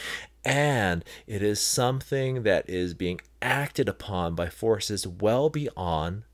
and 0.44 1.04
it 1.26 1.42
is 1.42 1.60
something 1.60 2.42
that 2.42 2.68
is 2.68 2.94
being 2.94 3.20
acted 3.40 3.88
upon 3.88 4.34
by 4.34 4.48
forces 4.48 5.06
well 5.06 5.48
beyond 5.48 6.24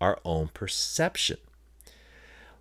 our 0.00 0.18
own 0.24 0.48
perception. 0.48 1.38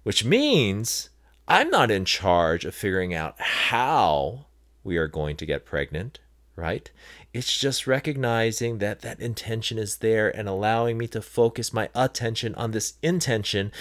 Which 0.03 0.23
means 0.23 1.09
I'm 1.47 1.69
not 1.69 1.91
in 1.91 2.05
charge 2.05 2.65
of 2.65 2.73
figuring 2.73 3.13
out 3.13 3.39
how 3.39 4.45
we 4.83 4.97
are 4.97 5.07
going 5.07 5.37
to 5.37 5.45
get 5.45 5.65
pregnant, 5.65 6.19
right? 6.55 6.91
It's 7.33 7.57
just 7.57 7.87
recognizing 7.87 8.79
that 8.79 9.01
that 9.01 9.19
intention 9.19 9.77
is 9.77 9.97
there 9.97 10.29
and 10.29 10.47
allowing 10.47 10.97
me 10.97 11.07
to 11.07 11.21
focus 11.21 11.73
my 11.73 11.89
attention 11.95 12.55
on 12.55 12.71
this 12.71 12.93
intention 13.01 13.71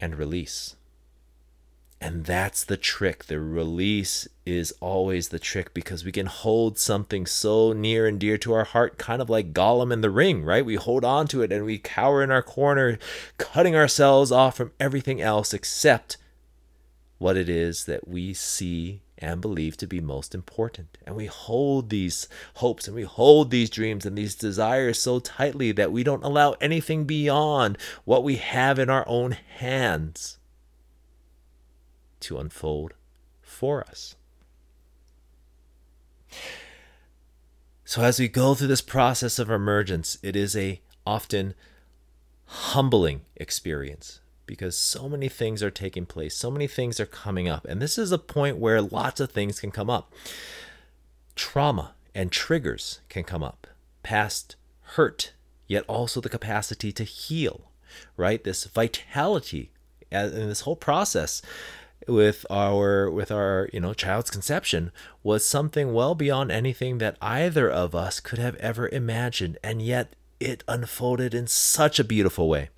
and 0.00 0.16
release. 0.16 0.76
And 2.00 2.26
that's 2.26 2.64
the 2.64 2.76
trick. 2.76 3.24
The 3.24 3.40
release 3.40 4.28
is 4.44 4.74
always 4.80 5.30
the 5.30 5.38
trick 5.38 5.72
because 5.72 6.04
we 6.04 6.12
can 6.12 6.26
hold 6.26 6.78
something 6.78 7.24
so 7.24 7.72
near 7.72 8.06
and 8.06 8.20
dear 8.20 8.36
to 8.38 8.52
our 8.52 8.64
heart, 8.64 8.98
kind 8.98 9.22
of 9.22 9.30
like 9.30 9.54
Gollum 9.54 9.90
in 9.90 10.02
the 10.02 10.10
ring, 10.10 10.44
right? 10.44 10.66
We 10.66 10.74
hold 10.74 11.02
on 11.02 11.26
to 11.28 11.40
it 11.40 11.50
and 11.50 11.64
we 11.64 11.78
cower 11.78 12.22
in 12.22 12.30
our 12.30 12.42
corner, 12.42 12.98
cutting 13.38 13.74
ourselves 13.74 14.30
off 14.30 14.56
from 14.56 14.72
everything 14.78 15.22
else 15.22 15.54
except 15.54 16.18
what 17.16 17.38
it 17.38 17.48
is 17.48 17.86
that 17.86 18.06
we 18.06 18.34
see 18.34 19.00
and 19.24 19.40
believe 19.40 19.76
to 19.78 19.86
be 19.86 20.00
most 20.00 20.34
important. 20.34 20.98
And 21.06 21.16
we 21.16 21.26
hold 21.26 21.88
these 21.88 22.28
hopes 22.56 22.86
and 22.86 22.94
we 22.94 23.04
hold 23.04 23.50
these 23.50 23.70
dreams 23.70 24.04
and 24.04 24.16
these 24.16 24.34
desires 24.34 25.00
so 25.00 25.18
tightly 25.18 25.72
that 25.72 25.90
we 25.90 26.04
don't 26.04 26.22
allow 26.22 26.52
anything 26.60 27.04
beyond 27.04 27.78
what 28.04 28.22
we 28.22 28.36
have 28.36 28.78
in 28.78 28.90
our 28.90 29.04
own 29.08 29.32
hands 29.32 30.38
to 32.20 32.38
unfold 32.38 32.92
for 33.40 33.80
us. 33.84 34.14
So 37.84 38.02
as 38.02 38.18
we 38.18 38.28
go 38.28 38.54
through 38.54 38.68
this 38.68 38.82
process 38.82 39.38
of 39.38 39.50
emergence, 39.50 40.18
it 40.22 40.36
is 40.36 40.54
a 40.54 40.80
often 41.06 41.54
humbling 42.46 43.22
experience 43.36 44.20
because 44.46 44.76
so 44.76 45.08
many 45.08 45.28
things 45.28 45.62
are 45.62 45.70
taking 45.70 46.06
place, 46.06 46.36
so 46.36 46.50
many 46.50 46.66
things 46.66 47.00
are 47.00 47.06
coming 47.06 47.48
up. 47.48 47.64
And 47.66 47.80
this 47.80 47.98
is 47.98 48.12
a 48.12 48.18
point 48.18 48.58
where 48.58 48.80
lots 48.80 49.20
of 49.20 49.30
things 49.30 49.60
can 49.60 49.70
come 49.70 49.90
up. 49.90 50.12
Trauma 51.34 51.94
and 52.14 52.30
triggers 52.30 53.00
can 53.08 53.24
come 53.24 53.42
up, 53.42 53.66
past 54.02 54.56
hurt, 54.82 55.32
yet 55.66 55.84
also 55.88 56.20
the 56.20 56.28
capacity 56.28 56.92
to 56.92 57.04
heal, 57.04 57.70
right? 58.16 58.42
This 58.44 58.64
vitality 58.64 59.70
in 60.10 60.48
this 60.48 60.62
whole 60.62 60.76
process 60.76 61.42
with 62.06 62.44
our 62.50 63.10
with 63.10 63.30
our 63.30 63.68
you 63.72 63.80
know 63.80 63.94
child's 63.94 64.30
conception 64.30 64.92
was 65.22 65.46
something 65.46 65.92
well 65.92 66.14
beyond 66.14 66.52
anything 66.52 66.98
that 66.98 67.16
either 67.20 67.70
of 67.70 67.94
us 67.94 68.20
could 68.20 68.38
have 68.38 68.56
ever 68.56 68.88
imagined 68.88 69.56
and 69.62 69.80
yet 69.80 70.14
it 70.38 70.62
unfolded 70.68 71.32
in 71.32 71.46
such 71.46 71.98
a 71.98 72.04
beautiful 72.04 72.48
way 72.48 72.68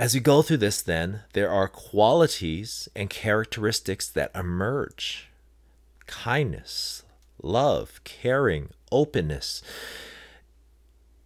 as 0.00 0.14
we 0.14 0.20
go 0.20 0.40
through 0.40 0.56
this 0.56 0.80
then 0.80 1.20
there 1.34 1.50
are 1.50 1.68
qualities 1.68 2.88
and 2.96 3.10
characteristics 3.10 4.08
that 4.08 4.30
emerge 4.34 5.28
kindness 6.06 7.02
love 7.42 8.00
caring 8.04 8.70
openness 8.90 9.62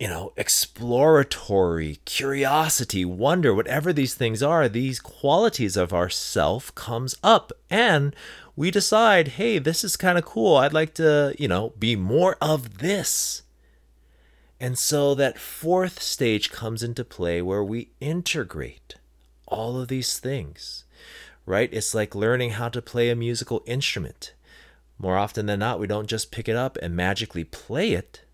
you 0.00 0.08
know, 0.08 0.32
exploratory, 0.36 2.00
curiosity, 2.04 3.04
wonder, 3.04 3.54
whatever 3.54 3.92
these 3.92 4.14
things 4.14 4.42
are, 4.42 4.68
these 4.68 4.98
qualities 4.98 5.76
of 5.76 5.94
ourself 5.94 6.74
comes 6.74 7.16
up 7.22 7.52
and 7.70 8.14
we 8.56 8.70
decide, 8.70 9.28
hey, 9.28 9.58
this 9.58 9.84
is 9.84 9.96
kind 9.96 10.18
of 10.18 10.24
cool. 10.24 10.56
I'd 10.56 10.72
like 10.72 10.94
to, 10.94 11.34
you 11.38 11.48
know, 11.48 11.72
be 11.78 11.96
more 11.96 12.36
of 12.40 12.78
this. 12.78 13.43
And 14.60 14.78
so 14.78 15.14
that 15.14 15.38
fourth 15.38 16.00
stage 16.00 16.50
comes 16.50 16.82
into 16.82 17.04
play 17.04 17.42
where 17.42 17.64
we 17.64 17.90
integrate 18.00 18.96
all 19.46 19.80
of 19.80 19.88
these 19.88 20.18
things, 20.18 20.84
right? 21.44 21.68
It's 21.72 21.94
like 21.94 22.14
learning 22.14 22.52
how 22.52 22.68
to 22.70 22.80
play 22.80 23.10
a 23.10 23.16
musical 23.16 23.62
instrument. 23.66 24.32
More 24.98 25.16
often 25.16 25.46
than 25.46 25.58
not, 25.58 25.80
we 25.80 25.86
don't 25.86 26.06
just 26.06 26.30
pick 26.30 26.48
it 26.48 26.56
up 26.56 26.78
and 26.80 26.96
magically 26.96 27.44
play 27.44 27.92
it 27.92 28.24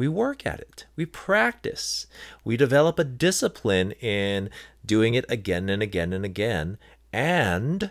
we 0.00 0.08
work 0.08 0.46
at 0.46 0.60
it, 0.60 0.86
we 0.96 1.04
practice, 1.04 2.06
we 2.42 2.56
develop 2.56 2.98
a 2.98 3.04
discipline 3.04 3.92
in 4.00 4.48
doing 4.84 5.12
it 5.12 5.26
again 5.28 5.68
and 5.68 5.82
again 5.82 6.14
and 6.14 6.24
again, 6.24 6.78
and 7.12 7.90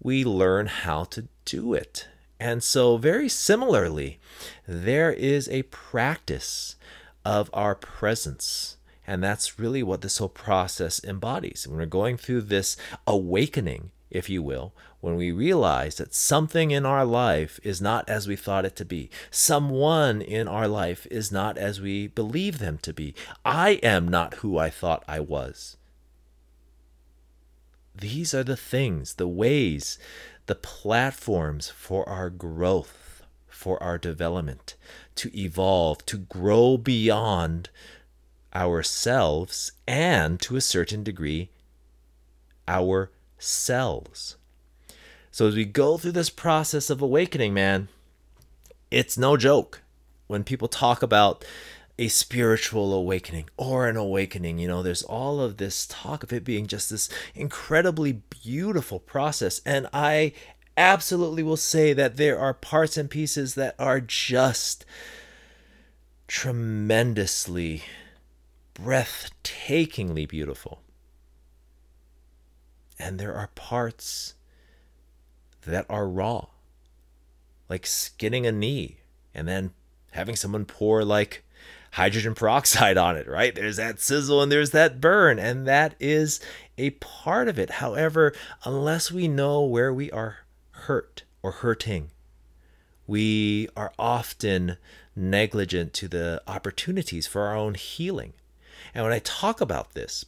we 0.00 0.24
learn 0.24 0.68
how 0.68 1.02
to 1.02 1.26
do 1.44 1.74
it. 1.74 2.06
And 2.38 2.62
so, 2.62 2.96
very 2.96 3.28
similarly, 3.28 4.20
there 4.68 5.12
is 5.12 5.48
a 5.48 5.64
practice 5.64 6.76
of 7.28 7.50
our 7.52 7.74
presence. 7.74 8.78
And 9.06 9.22
that's 9.22 9.58
really 9.58 9.82
what 9.82 10.00
this 10.00 10.16
whole 10.16 10.30
process 10.30 10.98
embodies. 11.04 11.68
When 11.68 11.76
we're 11.76 11.84
going 11.84 12.16
through 12.16 12.42
this 12.42 12.74
awakening, 13.06 13.90
if 14.10 14.30
you 14.30 14.42
will, 14.42 14.72
when 15.00 15.14
we 15.14 15.30
realize 15.30 15.96
that 15.96 16.14
something 16.14 16.70
in 16.70 16.86
our 16.86 17.04
life 17.04 17.60
is 17.62 17.82
not 17.82 18.08
as 18.08 18.26
we 18.26 18.34
thought 18.34 18.64
it 18.64 18.74
to 18.76 18.84
be, 18.86 19.10
someone 19.30 20.22
in 20.22 20.48
our 20.48 20.66
life 20.66 21.06
is 21.10 21.30
not 21.30 21.58
as 21.58 21.82
we 21.82 22.06
believe 22.06 22.60
them 22.60 22.78
to 22.78 22.94
be. 22.94 23.14
I 23.44 23.72
am 23.82 24.08
not 24.08 24.36
who 24.36 24.56
I 24.56 24.70
thought 24.70 25.04
I 25.06 25.20
was. 25.20 25.76
These 27.94 28.32
are 28.32 28.44
the 28.44 28.56
things, 28.56 29.14
the 29.14 29.28
ways, 29.28 29.98
the 30.46 30.54
platforms 30.54 31.68
for 31.68 32.08
our 32.08 32.30
growth, 32.30 33.07
for 33.58 33.82
our 33.82 33.98
development, 33.98 34.76
to 35.16 35.36
evolve, 35.36 36.06
to 36.06 36.16
grow 36.16 36.76
beyond 36.76 37.68
ourselves, 38.54 39.72
and 39.84 40.40
to 40.40 40.54
a 40.54 40.60
certain 40.60 41.02
degree, 41.02 41.50
ourselves. 42.68 44.36
So 45.32 45.48
as 45.48 45.56
we 45.56 45.64
go 45.64 45.98
through 45.98 46.12
this 46.12 46.30
process 46.30 46.88
of 46.88 47.02
awakening, 47.02 47.52
man, 47.52 47.88
it's 48.92 49.18
no 49.18 49.36
joke 49.36 49.82
when 50.28 50.44
people 50.44 50.68
talk 50.68 51.02
about 51.02 51.44
a 51.98 52.06
spiritual 52.06 52.94
awakening 52.94 53.50
or 53.56 53.88
an 53.88 53.96
awakening. 53.96 54.60
You 54.60 54.68
know, 54.68 54.84
there's 54.84 55.02
all 55.02 55.40
of 55.40 55.56
this 55.56 55.84
talk 55.84 56.22
of 56.22 56.32
it 56.32 56.44
being 56.44 56.68
just 56.68 56.90
this 56.90 57.08
incredibly 57.34 58.12
beautiful 58.12 59.00
process. 59.00 59.60
And 59.66 59.88
I 59.92 60.32
absolutely 60.78 61.42
will 61.42 61.56
say 61.56 61.92
that 61.92 62.16
there 62.16 62.38
are 62.38 62.54
parts 62.54 62.96
and 62.96 63.10
pieces 63.10 63.54
that 63.56 63.74
are 63.78 64.00
just 64.00 64.86
tremendously, 66.28 67.82
breathtakingly 68.74 70.28
beautiful. 70.28 70.80
And 72.98 73.18
there 73.18 73.34
are 73.34 73.50
parts 73.54 74.34
that 75.66 75.84
are 75.90 76.08
raw, 76.08 76.46
like 77.68 77.84
skinning 77.84 78.46
a 78.46 78.52
knee 78.52 78.98
and 79.34 79.46
then 79.46 79.72
having 80.12 80.36
someone 80.36 80.64
pour 80.64 81.04
like 81.04 81.44
hydrogen 81.92 82.34
peroxide 82.34 82.96
on 82.96 83.16
it, 83.16 83.28
right? 83.28 83.54
There's 83.54 83.76
that 83.76 84.00
sizzle 84.00 84.42
and 84.42 84.50
there's 84.50 84.70
that 84.70 85.00
burn, 85.00 85.38
and 85.38 85.66
that 85.66 85.94
is 85.98 86.40
a 86.76 86.90
part 86.90 87.48
of 87.48 87.58
it. 87.58 87.70
However, 87.70 88.32
unless 88.64 89.10
we 89.10 89.26
know 89.28 89.62
where 89.62 89.92
we 89.92 90.10
are 90.10 90.38
hurt 90.88 91.24
or 91.42 91.52
hurting, 91.52 92.10
we 93.06 93.68
are 93.76 93.92
often 93.98 94.78
negligent 95.14 95.92
to 95.92 96.08
the 96.08 96.42
opportunities 96.46 97.26
for 97.26 97.42
our 97.42 97.54
own 97.54 97.74
healing. 97.74 98.32
And 98.94 99.04
when 99.04 99.12
I 99.12 99.18
talk 99.18 99.60
about 99.60 99.92
this, 99.92 100.24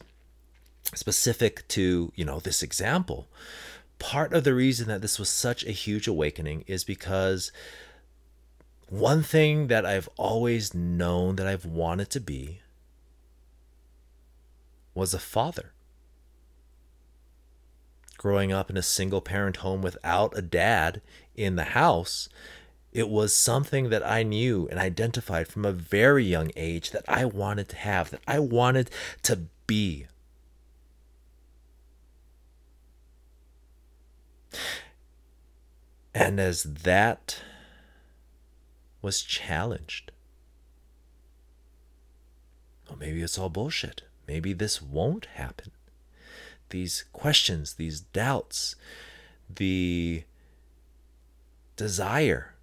specific 0.93 1.67
to, 1.69 2.13
you 2.15 2.23
know, 2.23 2.39
this 2.39 2.61
example, 2.61 3.27
part 3.97 4.33
of 4.33 4.43
the 4.43 4.53
reason 4.53 4.87
that 4.87 5.01
this 5.01 5.17
was 5.17 5.29
such 5.29 5.65
a 5.65 5.71
huge 5.71 6.07
awakening 6.07 6.63
is 6.67 6.83
because 6.83 7.51
one 8.87 9.23
thing 9.23 9.65
that 9.67 9.83
I've 9.83 10.09
always 10.15 10.75
known 10.75 11.37
that 11.37 11.47
I've 11.47 11.65
wanted 11.65 12.11
to 12.11 12.19
be 12.19 12.61
was 14.93 15.15
a 15.15 15.19
father. 15.19 15.73
Growing 18.21 18.53
up 18.53 18.69
in 18.69 18.77
a 18.77 18.83
single 18.83 19.19
parent 19.19 19.57
home 19.57 19.81
without 19.81 20.37
a 20.37 20.43
dad 20.43 21.01
in 21.35 21.55
the 21.55 21.63
house, 21.63 22.29
it 22.93 23.09
was 23.09 23.33
something 23.33 23.89
that 23.89 24.05
I 24.07 24.21
knew 24.21 24.67
and 24.67 24.79
identified 24.79 25.47
from 25.47 25.65
a 25.65 25.71
very 25.71 26.23
young 26.23 26.51
age 26.55 26.91
that 26.91 27.03
I 27.07 27.25
wanted 27.25 27.67
to 27.69 27.77
have, 27.77 28.11
that 28.11 28.21
I 28.27 28.37
wanted 28.37 28.91
to 29.23 29.47
be. 29.65 30.05
And 36.13 36.39
as 36.39 36.61
that 36.61 37.41
was 39.01 39.23
challenged, 39.23 40.11
well, 42.87 42.99
maybe 42.99 43.23
it's 43.23 43.39
all 43.39 43.49
bullshit. 43.49 44.03
Maybe 44.27 44.53
this 44.53 44.79
won't 44.79 45.25
happen. 45.25 45.71
These 46.71 47.05
questions, 47.13 47.75
these 47.75 47.99
doubts, 47.99 48.75
the 49.53 50.23
desire. 51.75 52.55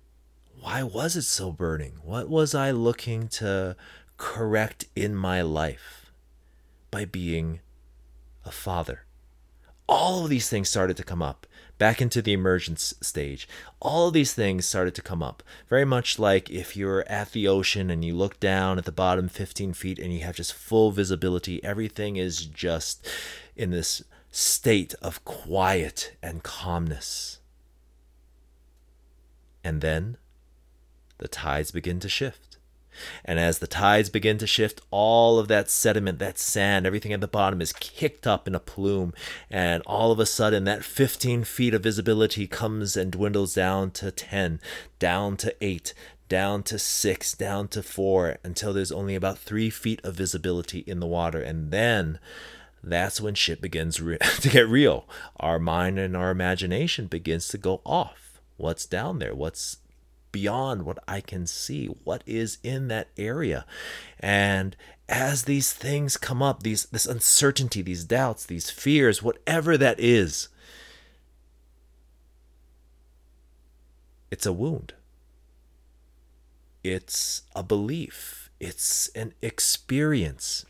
Why 0.61 0.83
was 0.83 1.15
it 1.15 1.23
so 1.23 1.53
burning? 1.53 1.93
What 2.03 2.29
was 2.29 2.55
I 2.55 2.71
looking 2.73 3.29
to 3.29 3.77
correct 4.17 4.87
in 4.97 5.15
my 5.15 5.43
life 5.43 6.11
by 6.91 7.05
being 7.05 7.61
a 8.45 8.51
father? 8.51 9.05
All 9.89 10.25
of 10.25 10.31
these 10.31 10.49
things 10.49 10.69
started 10.69 10.97
to 10.97 11.05
come 11.05 11.23
up 11.23 11.47
back 11.79 12.03
into 12.03 12.21
the 12.21 12.33
emergence 12.33 12.93
stage. 13.01 13.49
All 13.81 14.09
of 14.09 14.15
these 14.15 14.35
things 14.35 14.67
started 14.67 14.95
to 14.97 15.03
come 15.03 15.23
up. 15.23 15.43
Very 15.69 15.85
much 15.85 16.19
like 16.19 16.51
if 16.51 16.77
you're 16.77 17.09
at 17.09 17.33
the 17.33 17.47
ocean 17.49 17.89
and 17.89 18.05
you 18.05 18.15
look 18.15 18.39
down 18.41 18.79
at 18.79 18.85
the 18.85 18.93
bottom 18.93 19.29
15 19.29 19.73
feet 19.73 19.99
and 19.99 20.13
you 20.13 20.21
have 20.21 20.37
just 20.37 20.53
full 20.53 20.91
visibility, 20.91 21.63
everything 21.65 22.17
is 22.17 22.45
just 22.45 23.09
in 23.59 23.71
this 23.71 24.03
state 24.31 24.95
of 25.03 25.25
quiet 25.25 26.17
and 26.23 26.43
calmness. 26.43 27.41
And 29.65 29.81
then 29.81 30.17
the 31.19 31.29
tides 31.29 31.71
begin 31.71 32.01
to 32.01 32.09
shift. 32.09 32.57
And 33.25 33.39
as 33.39 33.59
the 33.59 33.67
tides 33.67 34.11
begin 34.11 34.39
to 34.39 34.47
shift, 34.47 34.81
all 34.91 35.39
of 35.39 35.47
that 35.49 35.71
sediment, 35.71 36.19
that 36.19 36.39
sand, 36.39 36.85
everything 36.85 37.13
at 37.13 37.21
the 37.21 37.29
bottom 37.29 37.61
is 37.61 37.73
kicked 37.73 38.27
up 38.27 38.49
in 38.49 38.55
a 38.55 38.61
plume. 38.61 39.13
And 39.51 39.83
all 39.87 40.11
of 40.11 40.19
a 40.19 40.27
sudden, 40.27 40.65
that 40.65 40.85
15 40.85 41.45
feet 41.45 41.75
of 41.75 41.83
visibility 41.83 42.47
comes 42.47 42.97
and 42.97 43.13
dwindles 43.13 43.55
down 43.55 43.93
to 43.93 44.11
10, 44.11 44.61
down 44.99 45.37
to 45.37 45.55
8, 45.61 45.95
down 46.29 46.63
to 46.65 46.79
6, 46.79 47.33
down 47.35 47.69
to 47.69 47.83
4, 47.83 48.39
until 48.43 48.73
there's 48.73 48.93
only 48.93 49.15
about 49.15 49.39
3 49.39 49.71
feet 49.71 50.01
of 50.05 50.15
visibility 50.15 50.81
in 50.81 50.99
the 50.99 51.07
water. 51.07 51.41
And 51.41 51.71
then 51.71 52.19
that's 52.91 53.21
when 53.21 53.35
shit 53.35 53.61
begins 53.61 54.01
re- 54.01 54.19
to 54.41 54.49
get 54.49 54.69
real. 54.69 55.07
Our 55.39 55.59
mind 55.59 55.99
and 55.99 56.17
our 56.17 56.31
imagination 56.31 57.07
begins 57.07 57.49
to 57.49 57.59
go 57.59 57.81
off. 57.85 58.41
What's 58.57 58.87
down 58.87 59.19
there? 59.19 59.35
What's 59.35 59.79
beyond 60.33 60.85
what 60.85 60.99
I 61.07 61.21
can 61.21 61.47
see, 61.47 61.87
what 61.87 62.23
is 62.27 62.59
in 62.63 62.89
that 62.89 63.09
area. 63.17 63.65
And 64.21 64.77
as 65.09 65.45
these 65.45 65.73
things 65.73 66.17
come 66.17 66.43
up, 66.43 66.63
these 66.63 66.85
this 66.87 67.07
uncertainty, 67.07 67.83
these 67.83 68.05
doubts, 68.05 68.45
these 68.45 68.71
fears, 68.71 69.23
whatever 69.23 69.77
that 69.79 69.99
is, 69.99 70.49
it's 74.31 74.47
a 74.47 74.53
wound. 74.53 74.95
It's 76.85 77.43
a 77.55 77.63
belief. 77.63 78.51
It's 78.61 79.09
an 79.15 79.35
experience. 79.43 80.67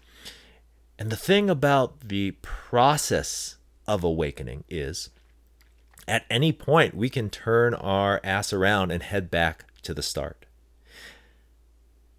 And 0.99 1.11
the 1.11 1.17
thing 1.17 1.49
about 1.49 2.01
the 2.09 2.33
process 2.43 3.57
of 3.87 4.03
awakening 4.03 4.65
is 4.69 5.11
at 6.09 6.25
any 6.29 6.53
point 6.53 6.95
we 6.95 7.09
can 7.09 7.31
turn 7.31 7.75
our 7.75 8.21
ass 8.25 8.53
around 8.53 8.91
and 8.91 9.03
head 9.03 9.31
back 9.31 9.67
to 9.83 9.95
the 9.95 10.03
start. 10.03 10.47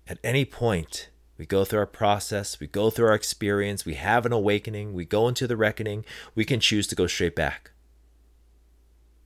At 0.08 0.20
any 0.24 0.46
point, 0.46 1.10
we 1.38 1.46
go 1.46 1.66
through 1.66 1.80
our 1.80 1.86
process, 1.86 2.60
we 2.60 2.68
go 2.68 2.90
through 2.90 3.08
our 3.08 3.14
experience, 3.14 3.86
we 3.86 3.94
have 3.96 4.26
an 4.26 4.34
awakening, 4.34 4.94
we 4.94 5.06
go 5.06 5.28
into 5.28 5.46
the 5.46 5.58
reckoning, 5.58 6.04
we 6.34 6.46
can 6.46 6.60
choose 6.60 6.88
to 6.88 6.96
go 6.96 7.06
straight 7.06 7.36
back. 7.36 7.72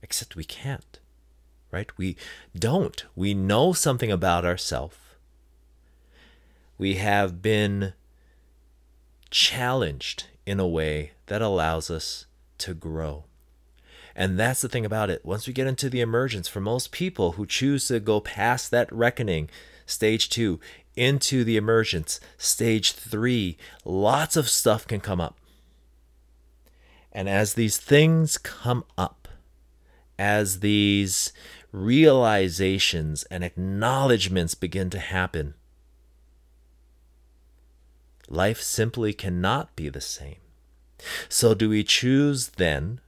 Except 0.02 0.36
we 0.36 0.44
can't, 0.44 1.00
right? 1.70 1.96
We 1.96 2.16
don't. 2.54 3.04
We 3.16 3.34
know 3.34 3.72
something 3.72 4.12
about 4.12 4.44
ourselves. 4.44 4.96
We 6.76 6.96
have 6.96 7.40
been 7.40 7.94
challenged 9.34 10.26
in 10.46 10.60
a 10.60 10.66
way 10.66 11.10
that 11.26 11.42
allows 11.42 11.90
us 11.90 12.26
to 12.56 12.72
grow. 12.72 13.24
And 14.14 14.38
that's 14.38 14.60
the 14.60 14.68
thing 14.68 14.86
about 14.86 15.10
it. 15.10 15.24
Once 15.24 15.48
we 15.48 15.52
get 15.52 15.66
into 15.66 15.90
the 15.90 16.00
emergence, 16.00 16.46
for 16.46 16.60
most 16.60 16.92
people 16.92 17.32
who 17.32 17.44
choose 17.44 17.88
to 17.88 17.98
go 17.98 18.20
past 18.20 18.70
that 18.70 18.90
reckoning, 18.92 19.50
stage 19.86 20.28
two, 20.28 20.60
into 20.94 21.42
the 21.42 21.56
emergence, 21.56 22.20
stage 22.38 22.92
three, 22.92 23.58
lots 23.84 24.36
of 24.36 24.48
stuff 24.48 24.86
can 24.86 25.00
come 25.00 25.20
up. 25.20 25.36
And 27.10 27.28
as 27.28 27.54
these 27.54 27.76
things 27.76 28.38
come 28.38 28.84
up, 28.96 29.26
as 30.16 30.60
these 30.60 31.32
realizations 31.72 33.24
and 33.24 33.42
acknowledgments 33.42 34.54
begin 34.54 34.90
to 34.90 35.00
happen, 35.00 35.54
life 38.28 38.60
simply 38.60 39.12
cannot 39.12 39.74
be 39.76 39.88
the 39.88 40.00
same. 40.00 40.36
So, 41.28 41.54
do 41.54 41.68
we 41.68 41.84
choose 41.84 42.48
then 42.48 43.00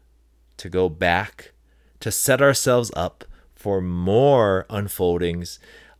to 0.56 0.68
go 0.68 0.88
back 0.88 1.52
to 2.00 2.10
set 2.10 2.42
ourselves 2.42 2.90
up 2.94 3.24
for 3.54 3.80
more 3.80 4.66
unfoldings 4.68 5.58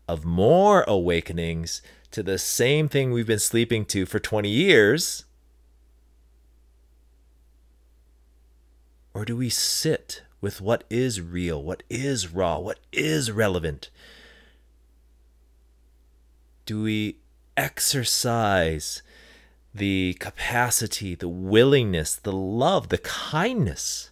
of 0.09 0.25
more 0.25 0.83
awakenings 0.87 1.83
to 2.11 2.23
the 2.23 2.39
same 2.39 2.89
thing 2.89 3.13
we've 3.13 3.27
been 3.27 3.39
sleeping 3.39 3.85
to 3.87 4.07
for 4.07 4.19
20 4.19 4.49
years? 4.49 5.25
Or 9.15 9.25
do 9.25 9.37
we 9.37 9.49
sit 9.49 10.23
with 10.41 10.61
what 10.61 10.85
is 10.91 11.21
real, 11.21 11.63
what 11.63 11.83
is 11.89 12.33
raw, 12.33 12.59
what 12.59 12.79
is 12.93 13.31
relevant? 13.31 13.91
Do 16.67 16.83
we 16.83 17.17
exercise 17.57 19.03
the 19.77 20.17
capacity, 20.21 21.15
the 21.15 21.29
willingness, 21.29 22.17
the 22.17 22.33
love, 22.33 22.89
the 22.89 22.99
kindness 22.99 24.11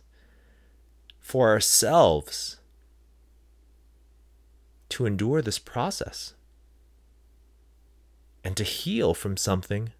for 1.20 1.50
ourselves 1.50 2.58
to 4.90 5.06
endure 5.06 5.42
this 5.42 5.58
process 5.58 6.34
and 8.44 8.56
to 8.56 8.64
heal 8.64 9.14
from 9.14 9.36
something 9.36 9.92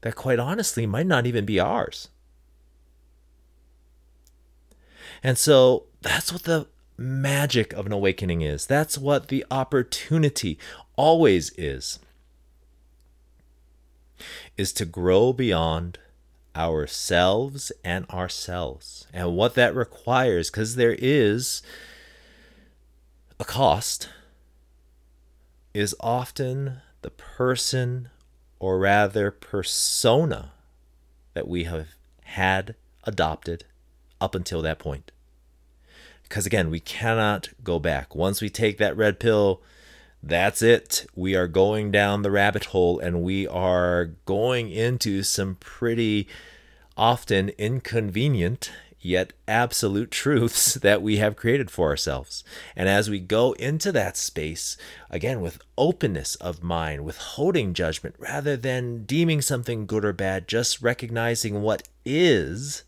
that, 0.00 0.16
quite 0.16 0.38
honestly, 0.38 0.86
might 0.86 1.06
not 1.06 1.26
even 1.26 1.44
be 1.44 1.60
ours. 1.60 2.08
And 5.22 5.38
so 5.38 5.84
that's 6.02 6.32
what 6.32 6.42
the 6.42 6.66
magic 6.96 7.72
of 7.72 7.86
an 7.86 7.92
awakening 7.92 8.42
is. 8.42 8.66
That's 8.66 8.98
what 8.98 9.28
the 9.28 9.44
opportunity 9.50 10.58
always 10.96 11.50
is. 11.56 12.00
Is 14.56 14.72
to 14.74 14.84
grow 14.84 15.32
beyond 15.32 15.98
ourselves 16.56 17.70
and 17.84 18.08
ourselves. 18.10 19.06
And 19.12 19.36
what 19.36 19.54
that 19.54 19.74
requires, 19.74 20.50
because 20.50 20.74
there 20.74 20.96
is 20.98 21.62
a 23.38 23.44
cost, 23.44 24.08
is 25.72 25.94
often 26.00 26.78
the 27.02 27.10
person, 27.10 28.08
or 28.58 28.78
rather 28.78 29.30
persona, 29.30 30.52
that 31.34 31.46
we 31.46 31.64
have 31.64 31.88
had 32.24 32.74
adopted 33.04 33.64
up 34.20 34.34
until 34.34 34.60
that 34.62 34.80
point. 34.80 35.12
Because 36.24 36.44
again, 36.44 36.68
we 36.68 36.80
cannot 36.80 37.50
go 37.62 37.78
back. 37.78 38.14
Once 38.14 38.42
we 38.42 38.50
take 38.50 38.78
that 38.78 38.96
red 38.96 39.20
pill, 39.20 39.62
that's 40.22 40.62
it. 40.62 41.06
We 41.14 41.34
are 41.34 41.46
going 41.46 41.90
down 41.90 42.22
the 42.22 42.30
rabbit 42.30 42.66
hole 42.66 42.98
and 42.98 43.22
we 43.22 43.46
are 43.46 44.06
going 44.24 44.70
into 44.70 45.22
some 45.22 45.56
pretty 45.56 46.28
often 46.96 47.50
inconvenient 47.50 48.70
yet 49.00 49.32
absolute 49.46 50.10
truths 50.10 50.74
that 50.82 51.02
we 51.02 51.18
have 51.18 51.36
created 51.36 51.70
for 51.70 51.88
ourselves. 51.88 52.44
And 52.76 52.88
as 52.88 53.08
we 53.08 53.20
go 53.20 53.52
into 53.52 53.92
that 53.92 54.16
space, 54.16 54.76
again, 55.10 55.40
with 55.40 55.62
openness 55.76 56.34
of 56.36 56.62
mind, 56.62 57.04
withholding 57.04 57.74
judgment, 57.74 58.16
rather 58.18 58.56
than 58.56 59.04
deeming 59.04 59.40
something 59.40 59.86
good 59.86 60.04
or 60.04 60.12
bad, 60.12 60.48
just 60.48 60.82
recognizing 60.82 61.62
what 61.62 61.88
is, 62.04 62.82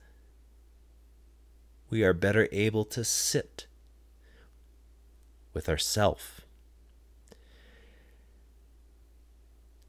we 1.89 2.03
are 2.03 2.13
better 2.13 2.49
able 2.53 2.85
to 2.87 3.05
sit 3.05 3.67
with 5.53 5.69
ourself. 5.69 6.40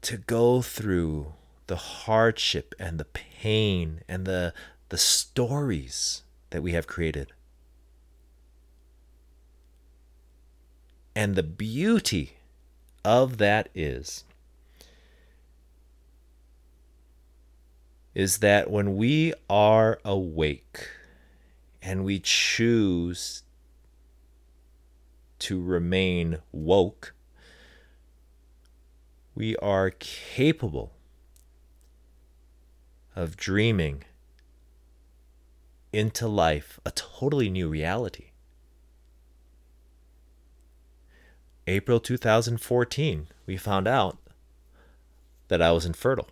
To 0.02 0.16
go 0.16 0.62
through 0.62 1.34
the 1.66 1.76
hardship 1.76 2.74
and 2.78 2.98
the 2.98 3.04
pain 3.04 4.02
and 4.08 4.26
the, 4.26 4.52
the 4.88 4.98
stories 4.98 6.22
that 6.50 6.62
we 6.62 6.72
have 6.72 6.86
created. 6.86 7.32
And 11.14 11.34
the 11.34 11.42
beauty 11.42 12.36
of 13.04 13.38
that 13.38 13.68
is 13.74 14.24
is 18.14 18.38
that 18.38 18.70
when 18.70 18.96
we 18.96 19.32
are 19.48 19.98
awake 20.04 20.88
and 21.80 22.04
we 22.04 22.20
choose 22.20 23.42
to 25.38 25.60
remain 25.60 26.38
woke, 26.52 27.14
we 29.34 29.56
are 29.56 29.90
capable 29.90 30.92
of 33.14 33.36
dreaming 33.36 34.04
into 35.92 36.26
life 36.26 36.80
a 36.84 36.90
totally 36.90 37.50
new 37.50 37.68
reality. 37.68 38.30
April 41.66 42.00
2014, 42.00 43.28
we 43.46 43.56
found 43.56 43.86
out 43.86 44.18
that 45.48 45.62
I 45.62 45.70
was 45.72 45.86
infertile. 45.86 46.28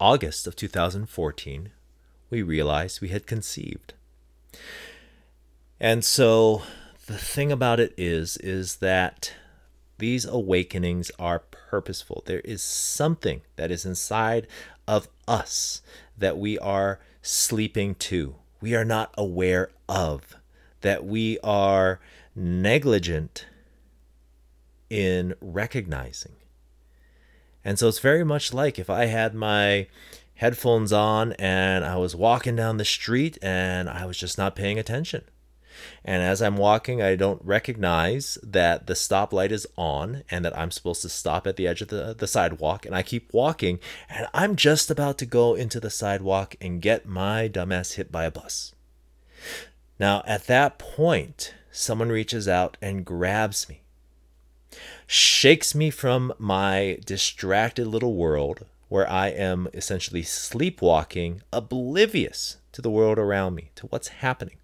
August 0.00 0.46
of 0.46 0.56
2014, 0.56 1.70
we 2.30 2.42
realized 2.42 3.00
we 3.00 3.08
had 3.08 3.26
conceived. 3.26 3.94
And 5.78 6.04
so 6.04 6.62
the 7.06 7.18
thing 7.18 7.52
about 7.52 7.80
it 7.80 7.92
is 7.98 8.36
is 8.38 8.76
that 8.76 9.34
these 9.98 10.24
awakenings 10.24 11.10
are 11.18 11.38
purposeful. 11.38 12.22
There 12.26 12.40
is 12.40 12.62
something 12.62 13.42
that 13.56 13.70
is 13.70 13.84
inside 13.84 14.46
of 14.86 15.08
us 15.26 15.82
that 16.16 16.38
we 16.38 16.58
are 16.58 17.00
sleeping 17.22 17.94
to, 17.94 18.36
we 18.60 18.74
are 18.74 18.84
not 18.84 19.14
aware 19.16 19.70
of, 19.88 20.36
that 20.80 21.04
we 21.04 21.38
are 21.42 22.00
negligent 22.34 23.46
in 24.90 25.34
recognizing. 25.40 26.32
And 27.64 27.78
so 27.78 27.88
it's 27.88 27.98
very 27.98 28.24
much 28.24 28.52
like 28.52 28.78
if 28.78 28.90
I 28.90 29.06
had 29.06 29.34
my 29.34 29.88
headphones 30.34 30.92
on 30.92 31.32
and 31.34 31.84
I 31.84 31.96
was 31.96 32.14
walking 32.14 32.56
down 32.56 32.76
the 32.76 32.84
street 32.84 33.38
and 33.40 33.88
I 33.88 34.04
was 34.04 34.18
just 34.18 34.36
not 34.36 34.56
paying 34.56 34.78
attention. 34.78 35.24
And 36.04 36.22
as 36.22 36.42
I'm 36.42 36.56
walking, 36.56 37.00
I 37.02 37.16
don't 37.16 37.44
recognize 37.44 38.38
that 38.42 38.86
the 38.86 38.94
stoplight 38.94 39.50
is 39.50 39.66
on 39.76 40.22
and 40.30 40.44
that 40.44 40.56
I'm 40.56 40.70
supposed 40.70 41.02
to 41.02 41.08
stop 41.08 41.46
at 41.46 41.56
the 41.56 41.66
edge 41.66 41.82
of 41.82 41.88
the, 41.88 42.14
the 42.16 42.26
sidewalk. 42.26 42.84
And 42.84 42.94
I 42.94 43.02
keep 43.02 43.32
walking, 43.32 43.78
and 44.08 44.26
I'm 44.34 44.56
just 44.56 44.90
about 44.90 45.18
to 45.18 45.26
go 45.26 45.54
into 45.54 45.80
the 45.80 45.90
sidewalk 45.90 46.56
and 46.60 46.82
get 46.82 47.06
my 47.06 47.48
dumbass 47.48 47.94
hit 47.94 48.12
by 48.12 48.24
a 48.24 48.30
bus. 48.30 48.74
Now, 49.98 50.22
at 50.26 50.46
that 50.46 50.78
point, 50.78 51.54
someone 51.70 52.08
reaches 52.08 52.48
out 52.48 52.76
and 52.82 53.04
grabs 53.04 53.68
me, 53.68 53.82
shakes 55.06 55.74
me 55.74 55.90
from 55.90 56.32
my 56.38 56.98
distracted 57.04 57.86
little 57.86 58.14
world 58.14 58.66
where 58.88 59.10
I 59.10 59.28
am 59.28 59.68
essentially 59.72 60.22
sleepwalking, 60.22 61.42
oblivious 61.52 62.58
to 62.72 62.82
the 62.82 62.90
world 62.90 63.18
around 63.18 63.54
me, 63.54 63.70
to 63.76 63.86
what's 63.86 64.08
happening 64.08 64.56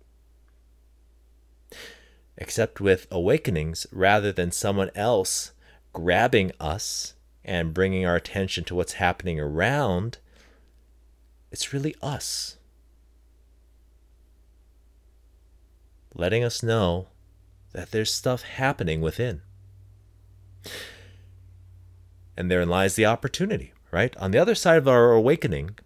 except 2.41 2.81
with 2.81 3.07
awakenings 3.11 3.87
rather 3.93 4.33
than 4.33 4.51
someone 4.51 4.91
else 4.97 5.53
grabbing 5.93 6.51
us 6.59 7.15
and 7.45 7.75
bringing 7.75 8.05
our 8.07 8.17
attention 8.17 8.65
to 8.65 8.75
what's 8.75 8.95
happening 8.95 9.39
around 9.39 10.19
it's 11.51 11.73
really 11.73 11.97
us. 12.03 12.57
Letting 16.15 16.45
us 16.45 16.63
know 16.63 17.09
that 17.73 17.91
there's 17.91 18.13
stuff 18.13 18.43
happening 18.43 19.01
within. 19.01 19.43
And 22.37 22.51
therein 22.51 22.69
lies 22.69 22.95
the 22.95 23.07
opportunity, 23.07 23.73
right? 23.91 24.17
On 24.17 24.31
the 24.31 24.39
other 24.39 24.55
side 24.55 24.79
of 24.79 24.89
our 24.89 25.13
awakening, 25.13 25.79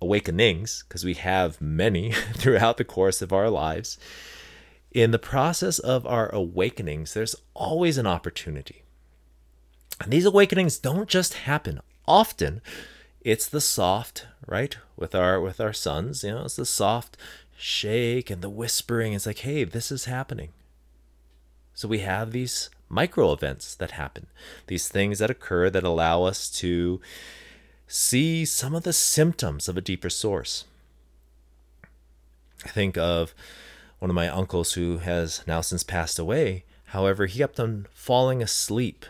awakenings, 0.00 0.84
because 0.86 1.04
we 1.04 1.14
have 1.14 1.60
many 1.60 2.12
throughout 2.34 2.76
the 2.76 2.84
course 2.84 3.22
of 3.22 3.32
our 3.32 3.50
lives, 3.50 3.98
in 4.92 5.10
the 5.10 5.18
process 5.18 5.78
of 5.78 6.06
our 6.06 6.28
awakenings, 6.34 7.14
there's 7.14 7.34
always 7.54 7.98
an 7.98 8.06
opportunity. 8.06 8.82
And 10.00 10.12
these 10.12 10.26
awakenings 10.26 10.78
don't 10.78 11.08
just 11.08 11.34
happen. 11.34 11.80
Often 12.06 12.60
it's 13.20 13.48
the 13.48 13.60
soft, 13.60 14.26
right? 14.46 14.76
With 14.96 15.14
our 15.14 15.40
with 15.40 15.60
our 15.60 15.72
sons, 15.72 16.24
you 16.24 16.30
know, 16.32 16.44
it's 16.44 16.56
the 16.56 16.66
soft 16.66 17.16
shake 17.56 18.30
and 18.30 18.42
the 18.42 18.50
whispering. 18.50 19.12
It's 19.12 19.26
like, 19.26 19.38
hey, 19.38 19.64
this 19.64 19.92
is 19.92 20.06
happening. 20.06 20.50
So 21.74 21.88
we 21.88 22.00
have 22.00 22.32
these 22.32 22.68
micro 22.88 23.32
events 23.32 23.74
that 23.76 23.92
happen, 23.92 24.26
these 24.66 24.88
things 24.88 25.20
that 25.20 25.30
occur 25.30 25.70
that 25.70 25.84
allow 25.84 26.24
us 26.24 26.50
to 26.50 27.00
see 27.86 28.44
some 28.44 28.74
of 28.74 28.82
the 28.82 28.92
symptoms 28.92 29.68
of 29.68 29.76
a 29.76 29.82
deeper 29.82 30.10
source. 30.10 30.64
I 32.64 32.68
think 32.68 32.98
of 32.98 33.34
one 34.02 34.10
of 34.10 34.16
my 34.16 34.28
uncles 34.28 34.72
who 34.72 34.98
has 34.98 35.44
now 35.46 35.60
since 35.60 35.84
passed 35.84 36.18
away. 36.18 36.64
However, 36.86 37.26
he 37.26 37.38
kept 37.38 37.60
on 37.60 37.86
falling 37.94 38.42
asleep, 38.42 39.06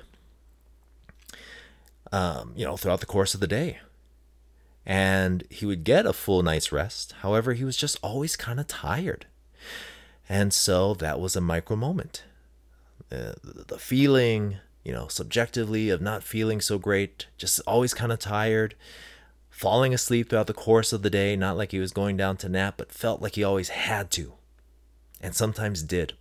um, 2.13 2.53
you 2.55 2.67
know, 2.67 2.77
throughout 2.77 3.01
the 3.01 3.07
course 3.07 3.33
of 3.33 3.41
the 3.41 3.47
day. 3.47 3.79
And 4.85 5.45
he 5.49 5.65
would 5.65 5.85
get 5.85 6.05
a 6.05 6.13
full 6.13 6.43
night's 6.43 6.73
rest. 6.73 7.15
However, 7.23 7.55
he 7.55 7.65
was 7.65 7.79
just 7.79 7.99
always 8.03 8.37
kind 8.37 8.61
of 8.61 8.67
tired. 8.67 9.25
And 10.29 10.53
so 10.53 10.93
that 10.93 11.19
was 11.19 11.37
a 11.37 11.41
micro 11.41 11.75
moment. 11.75 12.25
Uh, 13.11 13.33
the 13.43 13.79
feeling, 13.79 14.57
you 14.85 14.93
know, 14.93 15.09
subjectively 15.09 15.89
of 15.89 16.03
not 16.03 16.23
feeling 16.23 16.61
so 16.61 16.77
great, 16.77 17.29
just 17.39 17.63
always 17.67 17.95
kind 17.95 18.13
of 18.13 18.19
tired, 18.19 18.75
falling 19.49 19.95
asleep 19.95 20.29
throughout 20.29 20.49
the 20.49 20.53
course 20.53 20.93
of 20.93 21.01
the 21.01 21.09
day, 21.09 21.35
not 21.35 21.57
like 21.57 21.71
he 21.71 21.79
was 21.79 21.93
going 21.93 22.19
down 22.19 22.37
to 22.37 22.49
nap, 22.51 22.75
but 22.77 22.93
felt 22.93 23.23
like 23.23 23.37
he 23.37 23.43
always 23.43 23.71
had 23.71 24.11
to, 24.11 24.35
and 25.23 25.35
sometimes 25.35 25.83
did. 25.83 26.15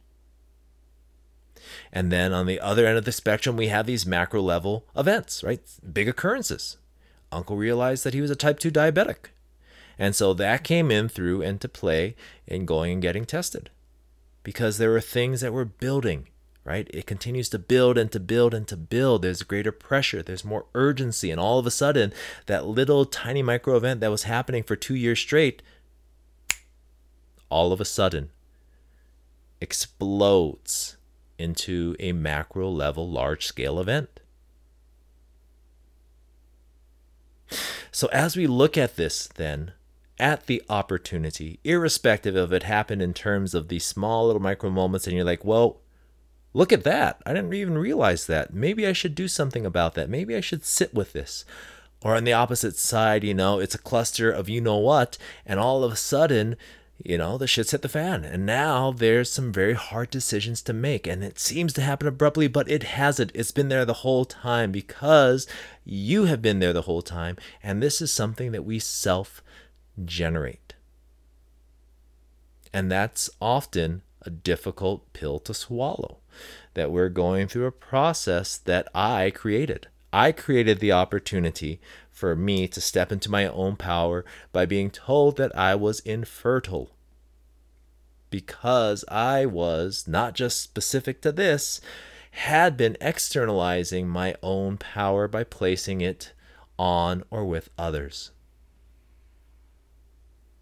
And 1.92 2.12
then 2.12 2.34
on 2.34 2.46
the 2.46 2.60
other 2.60 2.86
end 2.86 2.98
of 2.98 3.06
the 3.06 3.12
spectrum, 3.12 3.58
we 3.58 3.68
have 3.68 3.86
these 3.86 4.06
macro 4.06 4.42
level 4.42 4.86
events, 4.96 5.44
right? 5.44 5.62
Big 5.92 6.08
occurrences. 6.08 6.78
Uncle 7.32 7.56
realized 7.56 8.04
that 8.04 8.14
he 8.14 8.22
was 8.22 8.32
a 8.32 8.36
type 8.36 8.60
2 8.60 8.72
diabetic. 8.72 9.32
And 9.98 10.16
so 10.16 10.34
that 10.34 10.64
came 10.64 10.90
in 10.92 11.10
through 11.10 11.42
into 11.42 11.70
play 11.70 12.16
in 12.48 12.66
going 12.66 12.94
and 12.94 13.02
getting 13.02 13.26
tested 13.26 13.70
because 14.44 14.78
there 14.78 14.90
were 14.90 15.02
things 15.02 15.42
that 15.42 15.54
were 15.54 15.66
building 15.66 16.28
right? 16.64 16.90
It 16.94 17.08
continues 17.08 17.50
to 17.50 17.60
build 17.60 17.98
and 17.98 18.12
to 18.12 18.20
build 18.20 18.54
and 18.54 18.68
to 18.68 18.78
build. 18.78 19.22
There's 19.22 19.42
greater 19.44 19.72
pressure, 19.72 20.22
there's 20.22 20.46
more 20.46 20.66
urgency. 20.76 21.32
And 21.32 21.40
all 21.40 21.60
of 21.60 21.66
a 21.66 21.72
sudden, 21.72 22.14
that 22.46 22.66
little 22.66 23.06
tiny 23.06 23.42
micro 23.42 23.76
event 23.76 24.00
that 24.02 24.12
was 24.12 24.24
happening 24.24 24.64
for 24.64 24.76
two 24.76 24.96
years 24.96 25.20
straight, 25.20 25.62
all 27.50 27.74
of 27.74 27.82
a 27.82 27.86
sudden 27.86 28.30
explodes 29.62 30.98
into 31.38 31.96
a 32.00 32.12
macro 32.12 32.70
level, 32.70 33.10
large 33.10 33.46
scale 33.46 33.80
event. 33.80 34.20
So, 37.92 38.08
as 38.08 38.36
we 38.36 38.48
look 38.48 38.78
at 38.78 38.96
this, 38.96 39.28
then, 39.28 39.74
at 40.18 40.48
the 40.48 40.64
opportunity, 40.70 41.60
irrespective 41.64 42.36
of 42.36 42.54
it 42.54 42.64
happened 42.64 43.02
in 43.02 43.14
terms 43.14 43.54
of 43.54 43.68
these 43.68 43.86
small 43.86 44.28
little 44.28 44.42
micro 44.42 44.70
moments, 44.70 45.08
and 45.08 45.16
you're 45.16 45.26
like, 45.26 45.44
well, 45.44 45.82
Look 46.54 46.74
at 46.74 46.84
that. 46.84 47.22
I 47.26 47.34
didn't 47.34 47.54
even 47.54 47.78
realize 47.78 48.28
that. 48.28 48.54
Maybe 48.54 48.86
I 48.86 48.94
should 48.94 49.16
do 49.16 49.28
something 49.28 49.66
about 49.66 49.94
that. 49.96 50.10
Maybe 50.10 50.36
I 50.36 50.42
should 50.42 50.66
sit 50.66 50.94
with 50.94 51.14
this. 51.14 51.46
Or 52.04 52.16
on 52.16 52.24
the 52.24 52.34
opposite 52.34 52.76
side, 52.76 53.24
you 53.24 53.34
know, 53.34 53.60
it's 53.60 53.76
a 53.76 53.80
cluster 53.80 54.32
of 54.32 54.50
you 54.50 54.60
know 54.60 54.78
what, 54.78 55.18
and 55.46 55.60
all 55.60 55.84
of 55.84 55.92
a 55.92 55.96
sudden, 55.96 56.58
you 57.04 57.18
know, 57.18 57.38
the 57.38 57.48
shit's 57.48 57.72
hit 57.72 57.82
the 57.82 57.90
fan. 57.90 58.24
And 58.24 58.46
now 58.46 58.92
there's 58.92 59.32
some 59.32 59.52
very 59.52 59.74
hard 59.74 60.10
decisions 60.10 60.62
to 60.64 60.74
make. 60.74 61.08
And 61.08 61.24
it 61.24 61.40
seems 61.40 61.74
to 61.74 61.82
happen 61.82 62.08
abruptly, 62.08 62.48
but 62.48 62.70
it 62.70 62.84
hasn't. 62.84 63.32
It's 63.34 63.52
been 63.52 63.70
there 63.70 63.86
the 63.86 63.94
whole 63.94 64.26
time 64.26 64.72
because 64.72 65.48
you 65.84 66.26
have 66.26 66.42
been 66.42 66.60
there 66.60 66.74
the 66.74 66.84
whole 66.84 67.02
time. 67.02 67.38
And 67.64 67.82
this 67.82 68.02
is 68.02 68.12
something 68.12 68.52
that 68.52 68.66
we 68.66 68.80
self 68.80 69.42
generate. 70.04 70.74
And 72.74 72.92
that's 72.92 73.30
often 73.42 74.02
a 74.22 74.30
difficult 74.30 75.12
pill 75.14 75.40
to 75.40 75.54
swallow 75.54 76.18
that 76.74 76.92
we're 76.92 77.10
going 77.10 77.48
through 77.48 77.66
a 77.66 77.72
process 77.72 78.58
that 78.58 78.88
I 78.96 79.32
created. 79.32 79.88
I 80.14 80.32
created 80.32 80.80
the 80.80 80.92
opportunity 80.92 81.80
for 82.22 82.36
me 82.36 82.68
to 82.68 82.80
step 82.80 83.12
into 83.12 83.32
my 83.32 83.48
own 83.48 83.76
power 83.76 84.24
by 84.52 84.64
being 84.64 84.92
told 84.92 85.38
that 85.38 85.58
I 85.58 85.74
was 85.74 86.02
infertile. 86.02 86.92
Because 88.30 89.04
I 89.08 89.48
was, 89.48 90.08
not 90.08 90.36
just 90.36 90.62
specific 90.62 91.24
to 91.24 91.32
this, 91.32 91.82
had 92.30 92.78
been 92.78 92.96
externalizing 93.02 94.08
my 94.08 94.36
own 94.44 94.78
power 94.78 95.28
by 95.28 95.44
placing 95.44 96.02
it 96.02 96.34
on 96.78 97.24
or 97.32 97.44
with 97.44 97.72
others. 97.76 98.30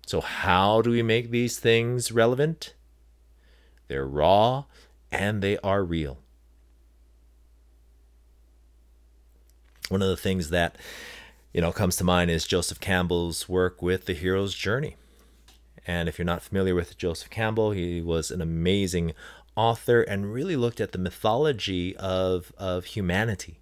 So, 0.08 0.22
how 0.22 0.82
do 0.82 0.92
we 0.92 1.04
make 1.04 1.30
these 1.30 1.60
things 1.60 2.10
relevant? 2.10 2.74
They're 3.90 4.08
raw, 4.08 4.64
and 5.12 5.42
they 5.42 5.58
are 5.58 5.84
real. 5.84 6.20
One 9.90 10.02
of 10.02 10.08
the 10.08 10.16
things 10.16 10.52
that 10.52 10.78
you 11.54 11.62
know 11.62 11.72
comes 11.72 11.96
to 11.98 12.04
mind 12.04 12.30
is 12.32 12.46
Joseph 12.46 12.80
Campbell's 12.80 13.50
work 13.50 13.82
with 13.82 14.06
the 14.06 14.14
hero's 14.14 14.54
journey. 14.54 14.96
And 15.88 16.08
if 16.08 16.20
you're 16.20 16.26
not 16.26 16.44
familiar 16.44 16.76
with 16.76 16.98
Joseph 16.98 17.30
Campbell, 17.30 17.72
he 17.72 18.02
was 18.02 18.30
an 18.30 18.42
amazing 18.42 19.14
author 19.56 20.02
and 20.04 20.32
really 20.32 20.56
looked 20.56 20.80
at 20.80 20.92
the 20.92 21.00
mythology 21.00 21.96
of, 21.98 22.54
of 22.58 22.86
humanity 22.86 23.60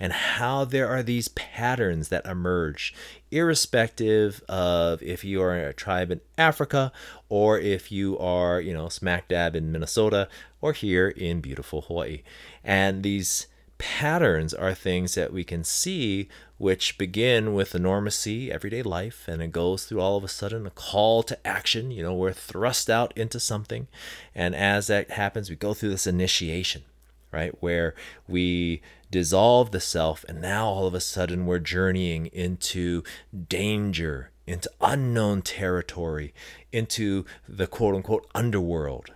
and 0.00 0.12
how 0.12 0.64
there 0.64 0.88
are 0.88 1.02
these 1.02 1.28
patterns 1.28 2.08
that 2.08 2.26
emerge, 2.26 2.94
irrespective 3.30 4.42
of 4.48 5.02
if 5.02 5.24
you 5.24 5.42
are 5.42 5.54
a 5.54 5.72
tribe 5.72 6.10
in 6.10 6.20
Africa 6.36 6.90
or 7.28 7.58
if 7.58 7.92
you 7.92 8.18
are, 8.18 8.60
you 8.60 8.72
know, 8.72 8.88
smack 8.88 9.28
dab 9.28 9.54
in 9.54 9.70
Minnesota 9.70 10.28
or 10.60 10.72
here 10.72 11.08
in 11.08 11.40
beautiful 11.40 11.82
Hawaii. 11.82 12.22
And 12.64 13.02
these 13.02 13.46
patterns 13.78 14.52
are 14.52 14.74
things 14.74 15.14
that 15.14 15.32
we 15.32 15.44
can 15.44 15.64
see 15.64 16.28
which 16.58 16.98
begin 16.98 17.54
with 17.54 17.70
the 17.70 17.78
normacy 17.78 18.50
everyday 18.50 18.82
life 18.82 19.26
and 19.28 19.40
it 19.40 19.52
goes 19.52 19.84
through 19.84 20.00
all 20.00 20.16
of 20.16 20.24
a 20.24 20.28
sudden 20.28 20.66
a 20.66 20.70
call 20.70 21.22
to 21.22 21.46
action. 21.46 21.90
You 21.90 22.02
know 22.02 22.14
we're 22.14 22.32
thrust 22.32 22.90
out 22.90 23.16
into 23.16 23.40
something 23.40 23.86
and 24.34 24.54
as 24.54 24.88
that 24.88 25.12
happens 25.12 25.48
we 25.48 25.56
go 25.56 25.74
through 25.74 25.90
this 25.90 26.06
initiation 26.06 26.82
right 27.30 27.54
where 27.60 27.94
we 28.26 28.82
dissolve 29.10 29.70
the 29.70 29.80
self 29.80 30.24
and 30.28 30.40
now 30.40 30.66
all 30.66 30.86
of 30.86 30.94
a 30.94 31.00
sudden 31.00 31.46
we're 31.46 31.58
journeying 31.58 32.26
into 32.26 33.02
danger 33.48 34.30
into 34.48 34.70
unknown 34.80 35.42
territory 35.42 36.32
into 36.72 37.24
the 37.48 37.66
quote 37.66 37.94
unquote 37.94 38.26
underworld. 38.34 39.12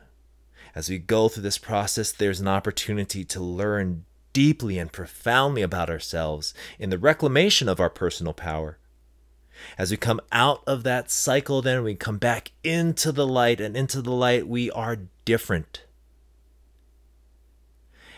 As 0.74 0.88
we 0.88 0.98
go 0.98 1.28
through 1.28 1.42
this 1.42 1.58
process, 1.58 2.12
there's 2.12 2.40
an 2.40 2.48
opportunity 2.48 3.24
to 3.24 3.40
learn 3.40 4.04
deeply 4.32 4.78
and 4.78 4.92
profoundly 4.92 5.62
about 5.62 5.90
ourselves 5.90 6.54
in 6.78 6.90
the 6.90 6.98
reclamation 6.98 7.68
of 7.68 7.80
our 7.80 7.90
personal 7.90 8.32
power. 8.32 8.78
As 9.78 9.90
we 9.90 9.96
come 9.96 10.20
out 10.32 10.62
of 10.66 10.82
that 10.82 11.10
cycle, 11.10 11.62
then 11.62 11.82
we 11.82 11.94
come 11.94 12.18
back 12.18 12.52
into 12.64 13.12
the 13.12 13.26
light, 13.26 13.60
and 13.60 13.76
into 13.76 14.02
the 14.02 14.10
light, 14.10 14.48
we 14.48 14.70
are 14.70 14.98
different. 15.24 15.84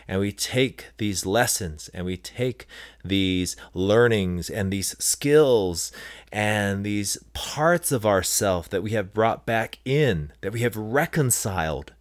And 0.07 0.19
we 0.19 0.31
take 0.31 0.91
these 0.97 1.25
lessons 1.25 1.89
and 1.93 2.05
we 2.05 2.15
take 2.15 2.67
these 3.03 3.55
learnings 3.73 4.51
and 4.51 4.71
these 4.71 4.95
skills 5.03 5.91
and 6.31 6.85
these 6.85 7.17
parts 7.33 7.91
of 7.91 8.05
ourself 8.05 8.69
that 8.69 8.83
we 8.83 8.91
have 8.91 9.15
brought 9.15 9.47
back 9.47 9.79
in, 9.83 10.31
that 10.41 10.53
we 10.53 10.61
have 10.61 10.77
reconciled 10.77 11.93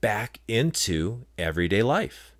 back 0.00 0.40
into 0.48 1.26
everyday 1.38 1.82
life. 1.82 2.33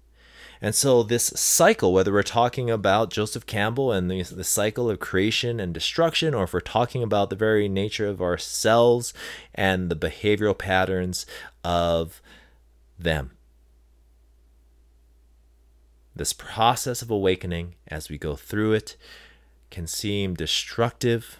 And 0.60 0.74
so, 0.74 1.02
this 1.02 1.26
cycle, 1.34 1.92
whether 1.92 2.12
we're 2.12 2.22
talking 2.22 2.70
about 2.70 3.10
Joseph 3.10 3.46
Campbell 3.46 3.92
and 3.92 4.10
the, 4.10 4.22
the 4.22 4.44
cycle 4.44 4.88
of 4.88 5.00
creation 5.00 5.60
and 5.60 5.74
destruction, 5.74 6.34
or 6.34 6.44
if 6.44 6.52
we're 6.52 6.60
talking 6.60 7.02
about 7.02 7.30
the 7.30 7.36
very 7.36 7.68
nature 7.68 8.06
of 8.06 8.22
ourselves 8.22 9.12
and 9.54 9.90
the 9.90 9.96
behavioral 9.96 10.56
patterns 10.56 11.26
of 11.62 12.22
them, 12.98 13.32
this 16.16 16.32
process 16.32 17.02
of 17.02 17.10
awakening 17.10 17.74
as 17.88 18.08
we 18.08 18.18
go 18.18 18.36
through 18.36 18.72
it 18.72 18.96
can 19.70 19.86
seem 19.86 20.34
destructive, 20.34 21.38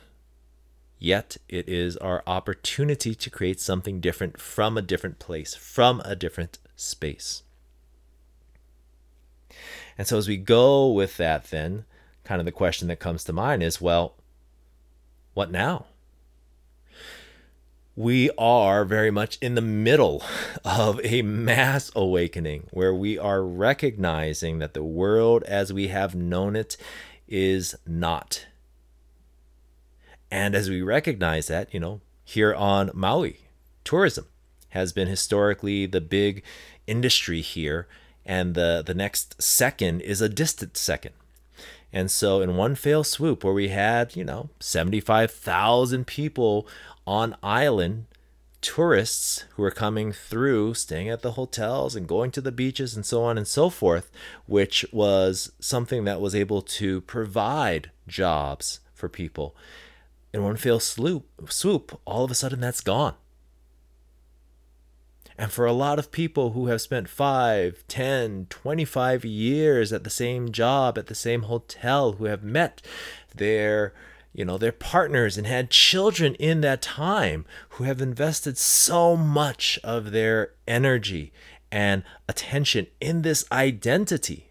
yet 0.98 1.37
it 1.48 1.68
is 1.68 1.96
our 1.98 2.24
opportunity 2.27 3.14
to 3.14 3.31
create 3.31 3.61
something 3.61 4.00
different 4.00 4.40
from 4.40 4.77
a 4.77 4.83
different 4.83 5.20
place, 5.20 5.55
from 5.55 6.00
a 6.05 6.16
different 6.16 6.59
space. 6.74 7.44
And 9.96 10.07
so, 10.07 10.18
as 10.18 10.28
we 10.28 10.37
go 10.37 10.88
with 10.88 11.16
that, 11.18 11.44
then 11.50 11.85
kind 12.24 12.40
of 12.40 12.44
the 12.44 12.52
question 12.52 12.88
that 12.88 12.98
comes 12.98 13.24
to 13.24 13.33
mind 13.33 13.62
is 13.62 13.80
well, 13.80 14.14
what 15.35 15.50
now? 15.50 15.87
We 17.96 18.30
are 18.37 18.85
very 18.85 19.12
much 19.12 19.38
in 19.40 19.54
the 19.54 19.61
middle 19.61 20.22
of 20.64 21.00
a 21.04 21.22
mass 21.22 21.92
awakening 21.94 22.68
where 22.72 22.94
we 22.94 23.18
are 23.18 23.44
recognizing 23.44 24.59
that 24.59 24.74
the 24.74 24.83
world 24.83 25.44
as 25.44 25.72
we 25.72 25.88
have 25.88 26.14
known 26.14 26.57
it 26.57 26.76
is 27.28 27.74
not. 27.87 28.46
And 30.30 30.57
as 30.57 30.68
we 30.68 30.83
recognize 30.83 31.46
that, 31.46 31.72
you 31.72 31.78
know, 31.78 32.00
here 32.24 32.54
on 32.54 32.90
Maui, 32.94 33.40
tourism 33.85 34.26
has 34.70 34.92
been 34.92 35.07
historically 35.07 35.87
the 35.87 36.00
big 36.00 36.42
industry 36.88 37.40
here 37.40 37.87
and 38.26 38.54
the 38.54 38.82
the 38.84 38.94
next 38.94 39.40
second 39.42 40.00
is 40.00 40.20
a 40.20 40.28
distant 40.28 40.76
second. 40.76 41.12
And 41.92 42.10
so 42.10 42.40
in 42.40 42.56
one 42.56 42.74
fell 42.74 43.04
swoop 43.04 43.44
where 43.44 43.54
we 43.54 43.68
had, 43.68 44.16
you 44.16 44.24
know, 44.24 44.50
75,000 44.58 46.06
people 46.06 46.66
on 47.06 47.37
island 47.40 48.06
tourists 48.60 49.44
who 49.50 49.62
were 49.62 49.70
coming 49.70 50.10
through, 50.10 50.74
staying 50.74 51.08
at 51.08 51.22
the 51.22 51.32
hotels 51.32 51.94
and 51.94 52.08
going 52.08 52.32
to 52.32 52.40
the 52.40 52.50
beaches 52.50 52.96
and 52.96 53.06
so 53.06 53.22
on 53.22 53.38
and 53.38 53.46
so 53.46 53.70
forth, 53.70 54.10
which 54.46 54.84
was 54.90 55.52
something 55.60 56.04
that 56.04 56.20
was 56.20 56.34
able 56.34 56.62
to 56.62 57.02
provide 57.02 57.90
jobs 58.08 58.80
for 58.92 59.08
people. 59.08 59.54
In 60.32 60.42
one 60.42 60.56
fell 60.56 60.80
swoop, 60.80 61.26
swoop, 61.48 62.00
all 62.04 62.24
of 62.24 62.30
a 62.30 62.34
sudden 62.34 62.58
that's 62.58 62.80
gone. 62.80 63.14
And 65.36 65.50
for 65.50 65.66
a 65.66 65.72
lot 65.72 65.98
of 65.98 66.12
people 66.12 66.52
who 66.52 66.66
have 66.66 66.80
spent 66.80 67.08
5, 67.08 67.84
10, 67.88 68.46
25 68.48 69.24
years 69.24 69.92
at 69.92 70.04
the 70.04 70.10
same 70.10 70.52
job, 70.52 70.96
at 70.96 71.06
the 71.06 71.14
same 71.14 71.42
hotel, 71.42 72.12
who 72.12 72.26
have 72.26 72.44
met 72.44 72.82
their 73.34 73.92
you 74.32 74.44
know 74.44 74.58
their 74.58 74.72
partners 74.72 75.38
and 75.38 75.46
had 75.46 75.70
children 75.70 76.34
in 76.36 76.60
that 76.60 76.82
time 76.82 77.44
who 77.70 77.84
have 77.84 78.00
invested 78.00 78.58
so 78.58 79.16
much 79.16 79.78
of 79.84 80.10
their 80.10 80.52
energy 80.66 81.32
and 81.70 82.02
attention 82.28 82.88
in 83.00 83.22
this 83.22 83.44
identity 83.52 84.50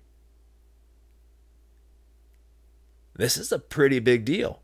this 3.15 3.37
is 3.37 3.51
a 3.51 3.59
pretty 3.59 3.99
big 3.99 4.25
deal. 4.25 4.61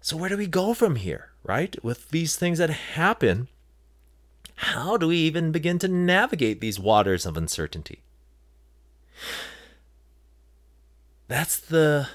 So 0.00 0.16
where 0.16 0.28
do 0.28 0.36
we 0.36 0.46
go 0.46 0.74
from 0.74 0.96
here 0.96 1.30
right? 1.44 1.82
With 1.82 2.10
these 2.10 2.36
things 2.36 2.58
that 2.58 2.70
happen 2.70 3.48
how 4.58 4.96
do 4.96 5.06
we 5.06 5.16
even 5.18 5.52
begin 5.52 5.78
to 5.78 5.86
navigate 5.86 6.60
these 6.60 6.80
waters 6.80 7.24
of 7.24 7.36
uncertainty? 7.36 8.02
That's 11.28 11.60
the 11.60 12.08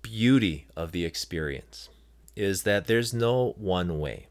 beauty 0.00 0.68
of 0.74 0.92
the 0.92 1.04
experience 1.04 1.90
is 2.34 2.62
that 2.62 2.86
there's 2.86 3.12
no 3.12 3.54
one 3.58 3.98
way. 3.98 4.28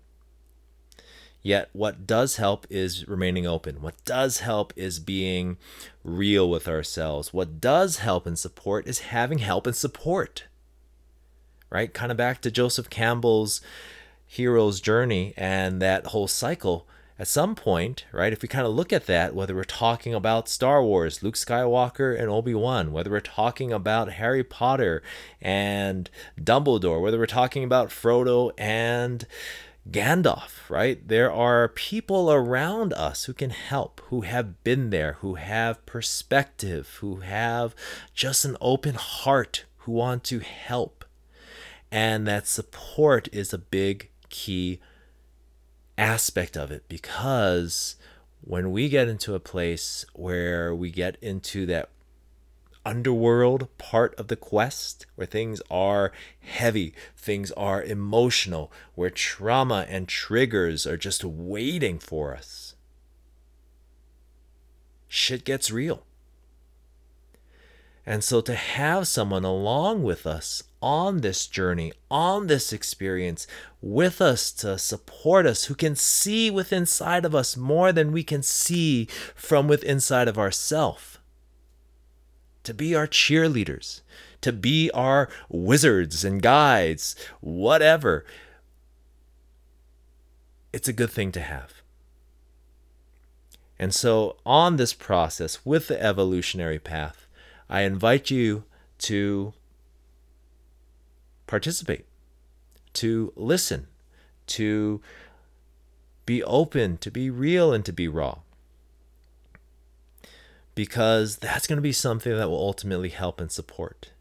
Yet, 1.43 1.69
what 1.73 2.07
does 2.07 2.37
help 2.37 2.65
is 2.71 3.07
remaining 3.07 3.45
open. 3.45 3.83
What 3.83 4.03
does 4.03 4.39
help 4.39 4.73
is 4.75 4.99
being 4.99 5.57
real 6.03 6.49
with 6.49 6.67
ourselves. 6.67 7.31
What 7.31 7.61
does 7.61 7.97
help 7.97 8.25
and 8.25 8.39
support 8.39 8.87
is 8.87 8.99
having 8.99 9.37
help 9.37 9.67
and 9.67 9.75
support. 9.75 10.45
Right? 11.69 11.93
Kind 11.93 12.11
of 12.11 12.17
back 12.17 12.41
to 12.41 12.49
Joseph 12.49 12.89
Campbell's 12.89 13.61
hero's 14.25 14.81
journey 14.81 15.33
and 15.37 15.81
that 15.81 16.07
whole 16.07 16.27
cycle 16.27 16.87
at 17.17 17.29
some 17.29 17.55
point, 17.55 18.03
right, 18.11 18.33
if 18.33 18.41
we 18.41 18.49
kind 18.49 18.67
of 18.67 18.73
look 18.73 18.91
at 18.91 19.05
that, 19.05 19.33
whether 19.33 19.55
we're 19.55 19.63
talking 19.63 20.13
about 20.13 20.49
Star 20.49 20.83
Wars, 20.83 21.23
Luke 21.23 21.35
Skywalker 21.35 22.17
and 22.19 22.29
Obi-Wan, 22.29 22.91
whether 22.91 23.09
we're 23.09 23.21
talking 23.21 23.71
about 23.71 24.13
Harry 24.13 24.43
Potter 24.43 25.01
and 25.41 26.09
Dumbledore, 26.37 27.01
whether 27.01 27.17
we're 27.17 27.25
talking 27.25 27.63
about 27.63 27.87
Frodo 27.87 28.51
and 28.57 29.25
Gandalf, 29.89 30.69
right? 30.69 31.07
There 31.07 31.31
are 31.31 31.69
people 31.69 32.33
around 32.33 32.91
us 32.91 33.25
who 33.25 33.33
can 33.33 33.51
help, 33.51 34.01
who 34.09 34.21
have 34.21 34.61
been 34.65 34.89
there, 34.89 35.13
who 35.21 35.35
have 35.35 35.85
perspective, 35.85 36.97
who 36.99 37.17
have 37.17 37.73
just 38.13 38.43
an 38.43 38.57
open 38.59 38.95
heart, 38.95 39.63
who 39.79 39.93
want 39.93 40.25
to 40.25 40.39
help. 40.39 41.05
And 41.89 42.27
that 42.27 42.45
support 42.45 43.29
is 43.31 43.53
a 43.53 43.57
big 43.57 44.09
key 44.35 44.81
aspect 45.97 46.57
of 46.57 46.71
it 46.71 46.83
because 46.89 47.95
when 48.41 48.69
we 48.71 48.89
get 48.89 49.07
into 49.07 49.33
a 49.33 49.39
place 49.39 50.05
where 50.13 50.75
we 50.75 50.91
get 50.91 51.15
into 51.21 51.65
that 51.65 51.89
underworld 52.85 53.69
part 53.77 54.13
of 54.15 54.27
the 54.27 54.35
quest 54.35 55.05
where 55.15 55.25
things 55.25 55.61
are 55.71 56.11
heavy, 56.41 56.93
things 57.15 57.49
are 57.53 57.81
emotional, 57.81 58.71
where 58.93 59.09
trauma 59.09 59.85
and 59.89 60.09
triggers 60.09 60.85
are 60.85 60.97
just 60.97 61.23
waiting 61.23 61.97
for 61.97 62.35
us, 62.35 62.75
shit 65.07 65.45
gets 65.45 65.71
real. 65.71 66.03
And 68.05 68.21
so 68.21 68.41
to 68.41 68.53
have 68.53 69.07
someone 69.07 69.45
along 69.45 70.03
with 70.03 70.27
us 70.27 70.61
on 70.85 71.21
this 71.21 71.47
journey, 71.47 71.91
on 72.11 72.45
this 72.45 72.71
experience, 72.71 73.47
with 73.81 74.21
us 74.21 74.51
to 74.51 74.77
support 74.77 75.47
us, 75.47 75.65
who 75.65 75.73
can 75.73 75.95
see 75.95 76.51
within 76.51 76.83
inside 76.83 77.25
of 77.25 77.33
us 77.33 77.57
more 77.57 77.91
than 77.91 78.11
we 78.11 78.23
can 78.23 78.43
see 78.43 79.05
from 79.33 79.67
within 79.67 79.89
inside 79.89 80.27
of 80.27 80.37
ourself. 80.37 81.19
To 82.65 82.73
be 82.73 82.93
our 82.93 83.07
cheerleaders, 83.07 84.01
to 84.41 84.53
be 84.53 84.91
our 84.91 85.27
wizards 85.49 86.23
and 86.23 86.39
guides, 86.39 87.15
whatever. 87.41 88.23
It's 90.71 90.87
a 90.87 90.93
good 90.93 91.09
thing 91.09 91.31
to 91.31 91.41
have. 91.41 91.81
And 93.79 93.93
so, 93.93 94.37
on 94.45 94.75
this 94.75 94.93
process 94.93 95.65
with 95.65 95.87
the 95.87 96.01
evolutionary 96.01 96.79
path, 96.79 97.25
I 97.67 97.81
invite 97.81 98.29
you 98.29 98.65
to 98.99 99.53
participate, 101.47 102.05
to 102.93 103.33
listen, 103.35 103.87
to 104.47 105.01
be 106.25 106.43
open, 106.43 106.97
to 106.97 107.11
be 107.11 107.29
real, 107.29 107.73
and 107.73 107.85
to 107.85 107.93
be 107.93 108.07
raw. 108.07 108.39
Because 110.73 111.37
that's 111.37 111.67
going 111.67 111.77
to 111.77 111.81
be 111.81 111.91
something 111.91 112.35
that 112.35 112.49
will 112.49 112.59
ultimately 112.59 113.09
help 113.09 113.39
and 113.39 113.51
support. 113.51 114.11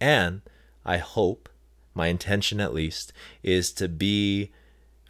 And 0.00 0.42
I 0.84 0.98
hope, 0.98 1.48
my 1.94 2.08
intention 2.08 2.60
at 2.60 2.74
least, 2.74 3.12
is 3.42 3.72
to 3.72 3.88
be 3.88 4.50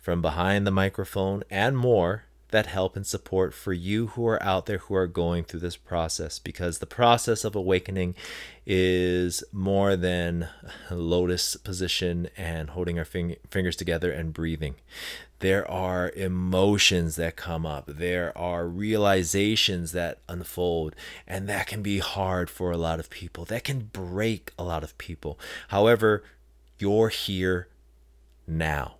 from 0.01 0.21
behind 0.21 0.67
the 0.67 0.71
microphone 0.71 1.43
and 1.51 1.77
more 1.77 2.25
that 2.53 2.67
help 2.67 2.97
and 2.97 3.07
support 3.07 3.53
for 3.53 3.73
you 3.73 4.09
who 4.09 4.27
are 4.27 4.43
out 4.43 4.67
there 4.67 4.79
who 4.79 4.95
are 4.95 5.07
going 5.07 5.43
through 5.43 5.61
this 5.61 5.77
process 5.77 6.38
because 6.38 6.79
the 6.79 6.87
process 6.87 7.45
of 7.45 7.57
awakening 7.57 8.15
is 8.67 9.43
more 9.53 9.97
than 9.97 10.49
lotus 10.91 11.57
position 11.57 12.29
and 12.37 12.71
holding 12.71 12.99
our 12.99 13.05
fing- 13.05 13.37
fingers 13.51 13.75
together 13.75 14.12
and 14.12 14.33
breathing. 14.33 14.77
There 15.41 15.69
are 15.69 16.11
emotions 16.11 17.17
that 17.17 17.35
come 17.35 17.67
up, 17.67 17.87
there 17.88 18.37
are 18.38 18.69
realizations 18.69 19.90
that 19.90 20.19
unfold, 20.29 20.94
and 21.27 21.48
that 21.48 21.67
can 21.67 21.83
be 21.83 21.98
hard 21.98 22.48
for 22.48 22.71
a 22.71 22.77
lot 22.77 23.00
of 23.00 23.11
people. 23.11 23.44
That 23.46 23.65
can 23.65 23.90
break 23.92 24.53
a 24.57 24.63
lot 24.63 24.85
of 24.85 24.96
people. 24.98 25.40
However, 25.69 26.23
you're 26.79 27.09
here 27.09 27.69
now 28.46 28.96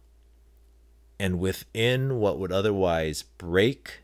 and 1.23 1.39
within 1.39 2.19
what 2.19 2.37
would 2.37 2.51
otherwise 2.51 3.23
break 3.39 4.01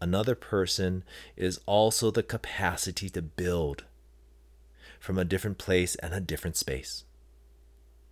another 0.00 0.36
person 0.36 1.02
is 1.36 1.58
also 1.66 2.12
the 2.12 2.22
capacity 2.22 3.10
to 3.10 3.20
build 3.20 3.82
from 5.00 5.18
a 5.18 5.24
different 5.24 5.58
place 5.58 5.96
and 5.96 6.14
a 6.14 6.20
different 6.20 6.56
space. 6.56 7.02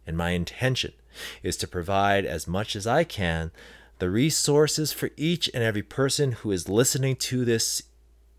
And 0.05 0.17
my 0.17 0.31
intention 0.31 0.93
is 1.41 1.57
to 1.59 1.69
provide 1.69 2.27
as 2.27 2.49
much 2.49 2.75
as 2.75 2.85
I 2.85 3.05
can 3.05 3.53
the 4.01 4.11
resources 4.11 4.91
for 4.91 5.11
each 5.17 5.49
and 5.55 5.63
every 5.63 5.85
person 5.85 6.33
who 6.33 6.51
is 6.51 6.69
listening 6.69 7.15
to 7.15 7.45
this, 7.45 7.85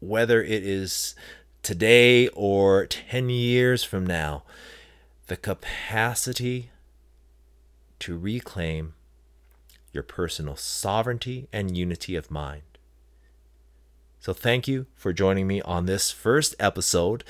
whether 0.01 0.43
it 0.43 0.63
is 0.65 1.15
today 1.63 2.27
or 2.33 2.87
10 2.87 3.29
years 3.29 3.85
from 3.85 4.05
now, 4.05 4.43
the 5.27 5.37
capacity 5.37 6.71
to 7.99 8.17
reclaim 8.17 8.95
your 9.93 10.03
personal 10.03 10.55
sovereignty 10.55 11.47
and 11.51 11.75
unity 11.75 12.15
of 12.15 12.31
mind. 12.31 12.63
So, 14.19 14.33
thank 14.33 14.67
you 14.67 14.85
for 14.95 15.13
joining 15.13 15.47
me 15.47 15.61
on 15.61 15.85
this 15.85 16.11
first 16.11 16.55
episode 16.59 17.23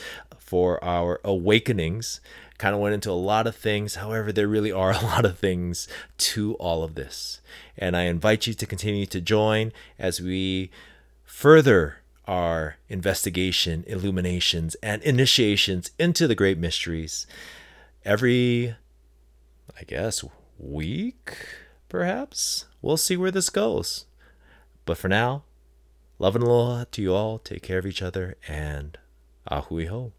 for 0.49 0.83
our 0.83 1.21
Awakenings 1.23 2.19
kind 2.59 2.75
of 2.75 2.81
went 2.81 2.93
into 2.93 3.09
a 3.09 3.13
lot 3.13 3.47
of 3.47 3.55
things. 3.55 3.95
However, 3.95 4.31
there 4.31 4.47
really 4.47 4.71
are 4.71 4.91
a 4.95 5.01
lot 5.01 5.25
of 5.25 5.39
things 5.39 5.87
to 6.17 6.53
all 6.55 6.83
of 6.83 6.93
this. 6.93 7.41
And 7.77 7.97
I 7.97 8.03
invite 8.03 8.45
you 8.45 8.53
to 8.53 8.65
continue 8.67 9.07
to 9.07 9.21
join 9.21 9.71
as 9.97 10.21
we 10.21 10.69
further 11.23 11.97
our 12.27 12.75
investigation, 12.89 13.83
illuminations, 13.87 14.75
and 14.83 15.01
initiations 15.01 15.89
into 15.97 16.27
the 16.27 16.35
great 16.35 16.59
mysteries 16.59 17.25
every, 18.05 18.75
I 19.79 19.83
guess, 19.83 20.23
week, 20.59 21.37
perhaps. 21.89 22.65
We'll 22.81 22.97
see 22.97 23.17
where 23.17 23.31
this 23.31 23.49
goes. 23.49 24.05
But 24.85 24.97
for 24.97 25.09
now, 25.09 25.43
love 26.17 26.35
and 26.35 26.43
aloha 26.43 26.85
to 26.91 27.01
you 27.01 27.13
all. 27.13 27.39
Take 27.39 27.63
care 27.63 27.79
of 27.79 27.85
each 27.85 28.01
other 28.01 28.37
and 28.47 28.97
ahui 29.51 29.87
ho. 29.87 30.13